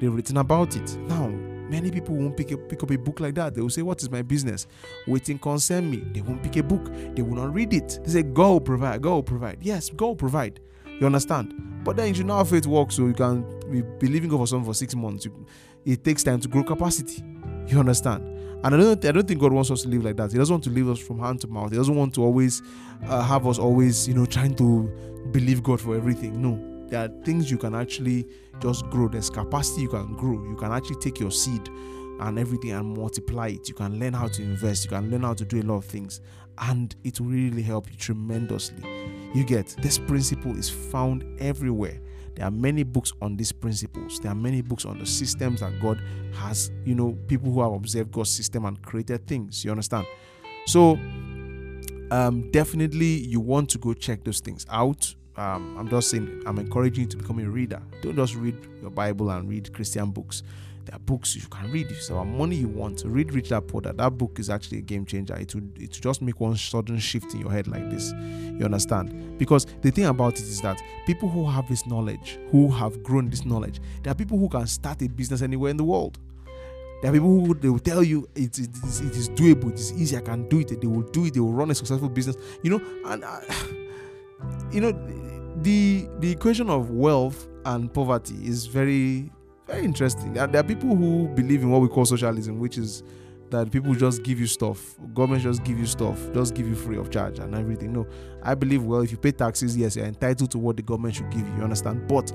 They've 0.00 0.12
written 0.12 0.38
about 0.38 0.76
it. 0.76 0.96
Now 1.00 1.30
Many 1.68 1.90
people 1.90 2.14
won't 2.14 2.36
pick, 2.36 2.50
a, 2.50 2.56
pick 2.58 2.82
up 2.82 2.90
a 2.90 2.98
book 2.98 3.20
like 3.20 3.34
that. 3.36 3.54
They 3.54 3.60
will 3.60 3.70
say, 3.70 3.82
What 3.82 4.02
is 4.02 4.10
my 4.10 4.22
business? 4.22 4.66
Waiting 5.06 5.38
concern 5.38 5.90
me. 5.90 5.98
They 6.12 6.20
won't 6.20 6.42
pick 6.42 6.56
a 6.56 6.62
book. 6.62 6.90
They 7.14 7.22
will 7.22 7.36
not 7.36 7.54
read 7.54 7.72
it. 7.72 8.00
They 8.04 8.10
say, 8.10 8.22
Go 8.22 8.60
provide, 8.60 9.02
go 9.02 9.22
provide. 9.22 9.58
Yes, 9.60 9.90
go 9.90 10.14
provide. 10.14 10.60
You 11.00 11.06
understand? 11.06 11.82
But 11.84 11.96
then 11.96 12.08
you 12.08 12.14
should 12.14 12.26
know 12.26 12.36
how 12.36 12.44
faith 12.44 12.66
works, 12.66 12.96
so 12.96 13.06
you 13.06 13.14
can 13.14 13.44
be 13.70 13.82
believing 13.82 14.30
God 14.30 14.38
for 14.38 14.46
something 14.46 14.66
for 14.70 14.74
six 14.74 14.94
months. 14.94 15.26
It 15.84 16.04
takes 16.04 16.22
time 16.22 16.40
to 16.40 16.48
grow 16.48 16.62
capacity. 16.62 17.22
You 17.66 17.80
understand? 17.80 18.22
And 18.64 18.74
I 18.74 18.78
don't, 18.78 19.04
I 19.04 19.12
don't 19.12 19.28
think 19.28 19.40
God 19.40 19.52
wants 19.52 19.70
us 19.70 19.82
to 19.82 19.88
live 19.88 20.04
like 20.04 20.16
that. 20.16 20.32
He 20.32 20.38
doesn't 20.38 20.52
want 20.52 20.64
to 20.64 20.70
leave 20.70 20.88
us 20.88 20.98
from 20.98 21.18
hand 21.18 21.40
to 21.42 21.48
mouth. 21.48 21.70
He 21.70 21.76
doesn't 21.76 21.94
want 21.94 22.14
to 22.14 22.22
always 22.22 22.62
uh, 23.06 23.22
have 23.22 23.46
us 23.46 23.58
always, 23.58 24.08
you 24.08 24.14
know, 24.14 24.24
trying 24.24 24.54
to 24.54 24.88
believe 25.32 25.62
God 25.62 25.80
for 25.80 25.94
everything. 25.94 26.40
No, 26.40 26.54
there 26.94 27.02
are 27.02 27.24
things 27.24 27.50
you 27.50 27.58
can 27.58 27.74
actually 27.74 28.24
just 28.60 28.88
grow. 28.88 29.08
There's 29.08 29.28
capacity 29.28 29.82
you 29.82 29.88
can 29.88 30.14
grow. 30.14 30.40
You 30.44 30.54
can 30.54 30.70
actually 30.70 31.00
take 31.00 31.18
your 31.18 31.32
seed 31.32 31.68
and 32.20 32.38
everything 32.38 32.70
and 32.70 32.96
multiply 32.96 33.48
it. 33.48 33.68
You 33.68 33.74
can 33.74 33.98
learn 33.98 34.12
how 34.12 34.28
to 34.28 34.42
invest. 34.42 34.84
You 34.84 34.90
can 34.90 35.10
learn 35.10 35.22
how 35.22 35.34
to 35.34 35.44
do 35.44 35.60
a 35.60 35.64
lot 35.64 35.78
of 35.78 35.86
things. 35.86 36.20
And 36.58 36.94
it 37.02 37.18
will 37.18 37.30
really 37.30 37.62
help 37.62 37.90
you 37.90 37.96
tremendously. 37.96 38.80
You 39.34 39.42
get 39.42 39.74
this 39.80 39.98
principle 39.98 40.56
is 40.56 40.70
found 40.70 41.24
everywhere. 41.40 41.98
There 42.36 42.46
are 42.46 42.52
many 42.52 42.84
books 42.84 43.12
on 43.20 43.36
these 43.36 43.50
principles. 43.50 44.20
There 44.20 44.30
are 44.30 44.36
many 44.36 44.62
books 44.62 44.84
on 44.84 45.00
the 45.00 45.06
systems 45.06 45.62
that 45.62 45.72
God 45.82 46.00
has, 46.34 46.70
you 46.84 46.94
know, 46.94 47.18
people 47.26 47.50
who 47.50 47.60
have 47.60 47.72
observed 47.72 48.12
God's 48.12 48.30
system 48.30 48.66
and 48.66 48.80
created 48.82 49.26
things. 49.26 49.64
You 49.64 49.72
understand? 49.72 50.06
So, 50.66 50.92
um, 52.12 52.52
definitely 52.52 53.16
you 53.26 53.40
want 53.40 53.68
to 53.70 53.78
go 53.78 53.94
check 53.94 54.22
those 54.22 54.38
things 54.38 54.64
out 54.70 55.12
um, 55.36 55.76
I'm 55.78 55.88
just 55.88 56.10
saying, 56.10 56.42
I'm 56.46 56.58
encouraging 56.58 57.04
you 57.04 57.10
to 57.10 57.16
become 57.16 57.38
a 57.40 57.48
reader. 57.48 57.82
Don't 58.02 58.16
just 58.16 58.34
read 58.36 58.56
your 58.80 58.90
Bible 58.90 59.30
and 59.30 59.48
read 59.48 59.72
Christian 59.72 60.10
books. 60.10 60.42
There 60.84 60.94
are 60.94 61.00
books 61.00 61.34
you 61.34 61.42
can 61.48 61.72
read. 61.72 61.86
If 61.90 61.96
it's 61.96 62.10
about 62.10 62.26
money 62.26 62.56
you 62.56 62.68
want, 62.68 63.02
read 63.06 63.32
Rich 63.32 63.48
Dad 63.48 63.66
Poor 63.66 63.80
Dad. 63.80 63.96
That 63.96 64.18
book 64.18 64.38
is 64.38 64.50
actually 64.50 64.78
a 64.78 64.82
game 64.82 65.06
changer. 65.06 65.34
It 65.34 65.54
will, 65.54 65.62
it 65.76 65.90
will 65.90 66.00
just 66.00 66.20
make 66.20 66.40
one 66.40 66.56
sudden 66.56 66.98
shift 66.98 67.32
in 67.32 67.40
your 67.40 67.50
head 67.50 67.66
like 67.66 67.90
this. 67.90 68.12
You 68.12 68.60
understand? 68.64 69.38
Because 69.38 69.66
the 69.80 69.90
thing 69.90 70.04
about 70.04 70.34
it 70.34 70.42
is 70.42 70.60
that 70.60 70.80
people 71.06 71.28
who 71.28 71.48
have 71.48 71.68
this 71.68 71.86
knowledge, 71.86 72.38
who 72.50 72.68
have 72.68 73.02
grown 73.02 73.30
this 73.30 73.44
knowledge, 73.46 73.80
there 74.02 74.10
are 74.12 74.14
people 74.14 74.38
who 74.38 74.48
can 74.48 74.66
start 74.66 75.00
a 75.02 75.08
business 75.08 75.40
anywhere 75.40 75.70
in 75.70 75.78
the 75.78 75.84
world. 75.84 76.18
There 77.00 77.10
are 77.10 77.14
people 77.14 77.28
who 77.28 77.54
they 77.54 77.68
will 77.68 77.78
tell 77.78 78.02
you 78.02 78.28
it, 78.34 78.58
it, 78.58 78.70
is, 78.84 79.00
it 79.00 79.16
is 79.16 79.28
doable, 79.30 79.72
it 79.72 79.78
is 79.78 79.92
easy, 79.94 80.16
I 80.16 80.20
can 80.20 80.48
do 80.48 80.60
it. 80.60 80.80
They 80.80 80.86
will 80.86 81.02
do 81.02 81.24
it, 81.24 81.34
they 81.34 81.40
will 81.40 81.52
run 81.52 81.70
a 81.70 81.74
successful 81.74 82.08
business. 82.08 82.36
You 82.62 82.70
know, 82.70 82.82
and 83.06 83.24
you 84.72 84.80
know 84.80 84.92
the 85.62 86.08
the 86.18 86.30
equation 86.30 86.70
of 86.70 86.90
wealth 86.90 87.48
and 87.64 87.92
poverty 87.92 88.34
is 88.46 88.66
very 88.66 89.30
very 89.66 89.84
interesting. 89.84 90.34
There 90.34 90.56
are 90.56 90.62
people 90.62 90.94
who 90.94 91.28
believe 91.28 91.62
in 91.62 91.70
what 91.70 91.80
we 91.80 91.88
call 91.88 92.04
socialism, 92.04 92.58
which 92.60 92.76
is 92.76 93.02
that 93.50 93.70
people 93.70 93.94
just 93.94 94.22
give 94.22 94.40
you 94.40 94.46
stuff, 94.46 94.96
government 95.14 95.42
just 95.42 95.64
give 95.64 95.78
you 95.78 95.86
stuff, 95.86 96.18
just 96.32 96.54
give 96.54 96.68
you 96.68 96.74
free 96.74 96.98
of 96.98 97.10
charge 97.10 97.38
and 97.38 97.54
everything. 97.54 97.92
No, 97.92 98.06
I 98.42 98.54
believe 98.54 98.82
well, 98.82 99.00
if 99.00 99.10
you 99.10 99.16
pay 99.16 99.32
taxes, 99.32 99.76
yes, 99.76 99.96
you're 99.96 100.06
entitled 100.06 100.50
to 100.50 100.58
what 100.58 100.76
the 100.76 100.82
government 100.82 101.14
should 101.14 101.30
give 101.30 101.46
you. 101.46 101.54
You 101.56 101.62
understand? 101.62 102.06
But 102.08 102.32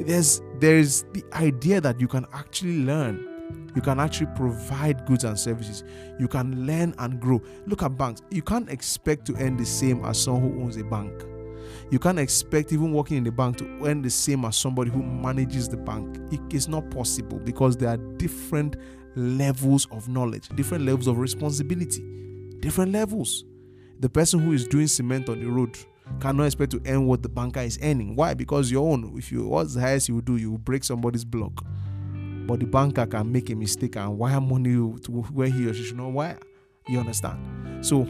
there's 0.00 0.40
there's 0.60 1.02
the 1.12 1.24
idea 1.34 1.80
that 1.80 2.00
you 2.00 2.08
can 2.08 2.26
actually 2.32 2.82
learn. 2.84 3.32
You 3.76 3.82
can 3.82 4.00
actually 4.00 4.28
provide 4.34 5.04
goods 5.04 5.24
and 5.24 5.38
services. 5.38 5.84
You 6.18 6.26
can 6.26 6.66
learn 6.66 6.94
and 6.98 7.20
grow. 7.20 7.42
Look 7.66 7.82
at 7.82 7.96
banks. 7.96 8.22
You 8.30 8.42
can't 8.42 8.70
expect 8.70 9.26
to 9.26 9.36
earn 9.36 9.56
the 9.56 9.66
same 9.66 10.04
as 10.04 10.20
someone 10.20 10.50
who 10.50 10.62
owns 10.62 10.78
a 10.78 10.84
bank 10.84 11.12
you 11.90 11.98
can't 11.98 12.18
expect 12.18 12.72
even 12.72 12.92
working 12.92 13.18
in 13.18 13.24
the 13.24 13.32
bank 13.32 13.56
to 13.58 13.64
earn 13.84 14.02
the 14.02 14.10
same 14.10 14.44
as 14.44 14.56
somebody 14.56 14.90
who 14.90 15.02
manages 15.02 15.68
the 15.68 15.76
bank. 15.76 16.18
It 16.32 16.40
is 16.54 16.68
not 16.68 16.90
possible 16.90 17.38
because 17.38 17.76
there 17.76 17.90
are 17.90 17.96
different 17.96 18.76
levels 19.14 19.86
of 19.90 20.08
knowledge, 20.08 20.48
different 20.50 20.84
levels 20.84 21.06
of 21.06 21.18
responsibility, 21.18 22.02
different 22.60 22.92
levels. 22.92 23.44
The 24.00 24.08
person 24.08 24.40
who 24.40 24.52
is 24.52 24.66
doing 24.66 24.88
cement 24.88 25.28
on 25.28 25.40
the 25.40 25.46
road 25.46 25.76
cannot 26.20 26.44
expect 26.44 26.72
to 26.72 26.82
earn 26.86 27.06
what 27.06 27.22
the 27.22 27.28
banker 27.28 27.60
is 27.60 27.78
earning. 27.82 28.14
Why? 28.14 28.34
Because 28.34 28.70
your 28.70 28.92
own, 28.92 29.14
if 29.16 29.32
you 29.32 29.46
what's 29.46 29.74
the 29.74 29.80
highest 29.80 30.08
you 30.08 30.16
will 30.16 30.22
do, 30.22 30.36
you 30.36 30.50
will 30.50 30.58
break 30.58 30.84
somebody's 30.84 31.24
block. 31.24 31.64
But 32.46 32.60
the 32.60 32.66
banker 32.66 33.06
can 33.06 33.32
make 33.32 33.50
a 33.50 33.54
mistake 33.54 33.96
and 33.96 34.16
wire 34.18 34.40
money 34.40 34.74
to 34.74 35.10
where 35.32 35.48
he 35.48 35.66
or 35.68 35.74
she 35.74 35.82
should 35.82 35.96
not 35.96 36.12
wire. 36.12 36.38
You 36.86 37.00
understand? 37.00 37.84
So 37.84 38.06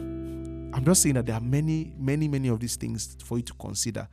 I'm 0.73 0.85
just 0.85 1.01
saying 1.01 1.15
that 1.15 1.25
there 1.25 1.35
are 1.35 1.41
many, 1.41 1.93
many, 1.97 2.27
many 2.27 2.49
of 2.49 2.59
these 2.59 2.75
things 2.75 3.17
for 3.23 3.37
you 3.37 3.43
to 3.43 3.53
consider. 3.53 4.07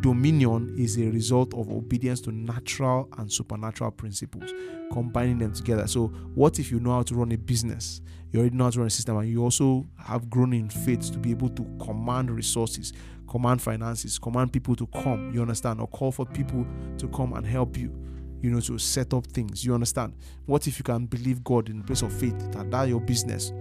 Dominion 0.00 0.74
is 0.76 0.98
a 0.98 1.08
result 1.10 1.54
of 1.54 1.70
obedience 1.70 2.20
to 2.22 2.32
natural 2.32 3.08
and 3.18 3.32
supernatural 3.32 3.92
principles, 3.92 4.50
combining 4.92 5.38
them 5.38 5.52
together. 5.52 5.86
So, 5.86 6.08
what 6.34 6.58
if 6.58 6.72
you 6.72 6.80
know 6.80 6.90
how 6.90 7.02
to 7.02 7.14
run 7.14 7.30
a 7.30 7.38
business? 7.38 8.00
You 8.32 8.40
already 8.40 8.56
know 8.56 8.64
how 8.64 8.70
to 8.70 8.78
run 8.80 8.86
a 8.88 8.90
system, 8.90 9.16
and 9.18 9.28
you 9.28 9.44
also 9.44 9.86
have 9.98 10.28
grown 10.28 10.52
in 10.54 10.68
faith 10.68 11.12
to 11.12 11.18
be 11.18 11.30
able 11.30 11.50
to 11.50 11.62
command 11.84 12.30
resources, 12.32 12.92
command 13.28 13.62
finances, 13.62 14.18
command 14.18 14.52
people 14.52 14.74
to 14.74 14.86
come. 14.88 15.32
You 15.32 15.42
understand? 15.42 15.80
Or 15.80 15.86
call 15.86 16.10
for 16.10 16.26
people 16.26 16.66
to 16.98 17.06
come 17.08 17.34
and 17.34 17.46
help 17.46 17.76
you 17.76 17.94
you 18.42 18.50
know, 18.50 18.60
to 18.60 18.76
set 18.76 19.14
up 19.14 19.24
things. 19.28 19.64
You 19.64 19.72
understand? 19.72 20.14
What 20.46 20.66
if 20.66 20.78
you 20.78 20.82
can 20.82 21.06
believe 21.06 21.42
God 21.44 21.68
in 21.68 21.78
the 21.78 21.84
place 21.84 22.02
of 22.02 22.12
faith 22.12 22.36
that 22.52 22.70
that 22.70 22.88
your 22.88 23.00
business, 23.00 23.52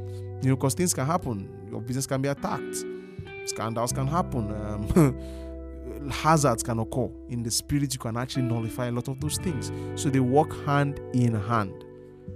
you 0.42 0.50
know, 0.50 0.56
because 0.56 0.74
things 0.74 0.94
can 0.94 1.06
happen. 1.06 1.50
Your 1.70 1.82
business 1.82 2.08
can 2.08 2.22
be 2.22 2.30
attacked. 2.30 2.84
Scandals 3.46 3.92
can 3.92 4.08
happen. 4.08 4.52
Um, 4.52 6.10
hazards 6.12 6.64
can 6.64 6.80
occur. 6.80 7.10
In 7.30 7.44
the 7.44 7.52
spirit, 7.52 7.94
you 7.94 8.00
can 8.00 8.18
actually 8.18 8.44
nullify 8.44 8.88
a 8.88 8.92
lot 8.92 9.08
of 9.08 9.20
those 9.20 9.38
things. 9.38 9.72
So 9.96 10.10
they 10.10 10.20
work 10.20 10.54
hand 10.66 11.00
in 11.14 11.34
hand. 11.34 11.86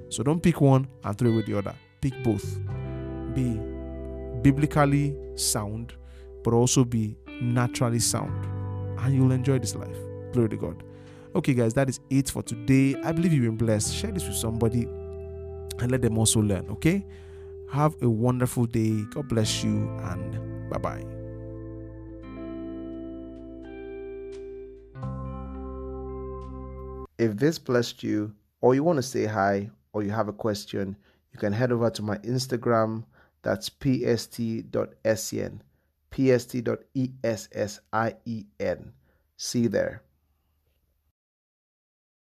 So 0.09 0.23
don't 0.23 0.41
pick 0.41 0.61
one 0.61 0.87
and 1.03 1.17
throw 1.17 1.31
away 1.31 1.43
the 1.43 1.57
other. 1.57 1.75
Pick 2.01 2.23
both. 2.23 2.59
Be 3.33 3.59
biblically 4.41 5.17
sound, 5.35 5.93
but 6.43 6.53
also 6.53 6.83
be 6.83 7.17
naturally 7.41 7.99
sound. 7.99 8.45
And 8.99 9.15
you'll 9.15 9.31
enjoy 9.31 9.59
this 9.59 9.75
life. 9.75 9.97
Glory 10.31 10.49
to 10.49 10.57
God. 10.57 10.83
Okay, 11.35 11.53
guys, 11.53 11.73
that 11.73 11.89
is 11.89 11.99
it 12.09 12.29
for 12.29 12.43
today. 12.43 12.95
I 13.03 13.11
believe 13.11 13.33
you've 13.33 13.43
been 13.43 13.57
blessed. 13.57 13.93
Share 13.93 14.11
this 14.11 14.25
with 14.25 14.37
somebody 14.37 14.83
and 14.83 15.91
let 15.91 16.01
them 16.01 16.17
also 16.17 16.41
learn. 16.41 16.69
Okay? 16.69 17.05
Have 17.75 18.01
a 18.01 18.09
wonderful 18.09 18.65
day. 18.67 19.03
God 19.09 19.27
bless 19.27 19.61
you 19.61 19.89
and 20.03 20.69
bye 20.69 20.77
bye. 20.77 21.03
If 27.17 27.35
this 27.35 27.59
blessed 27.59 28.01
you, 28.01 28.33
or 28.61 28.75
you 28.75 28.83
want 28.85 28.95
to 28.95 29.03
say 29.03 29.25
hi, 29.25 29.69
or 29.91 30.03
you 30.03 30.11
have 30.11 30.29
a 30.29 30.33
question, 30.33 30.95
you 31.33 31.37
can 31.37 31.51
head 31.51 31.73
over 31.73 31.89
to 31.89 32.01
my 32.01 32.17
Instagram. 32.19 33.03
That's 33.41 33.67
pst.sen, 33.67 34.71
pst.essien. 36.11 36.81
See 39.35 39.59
you 39.59 39.69
there. 39.69 40.04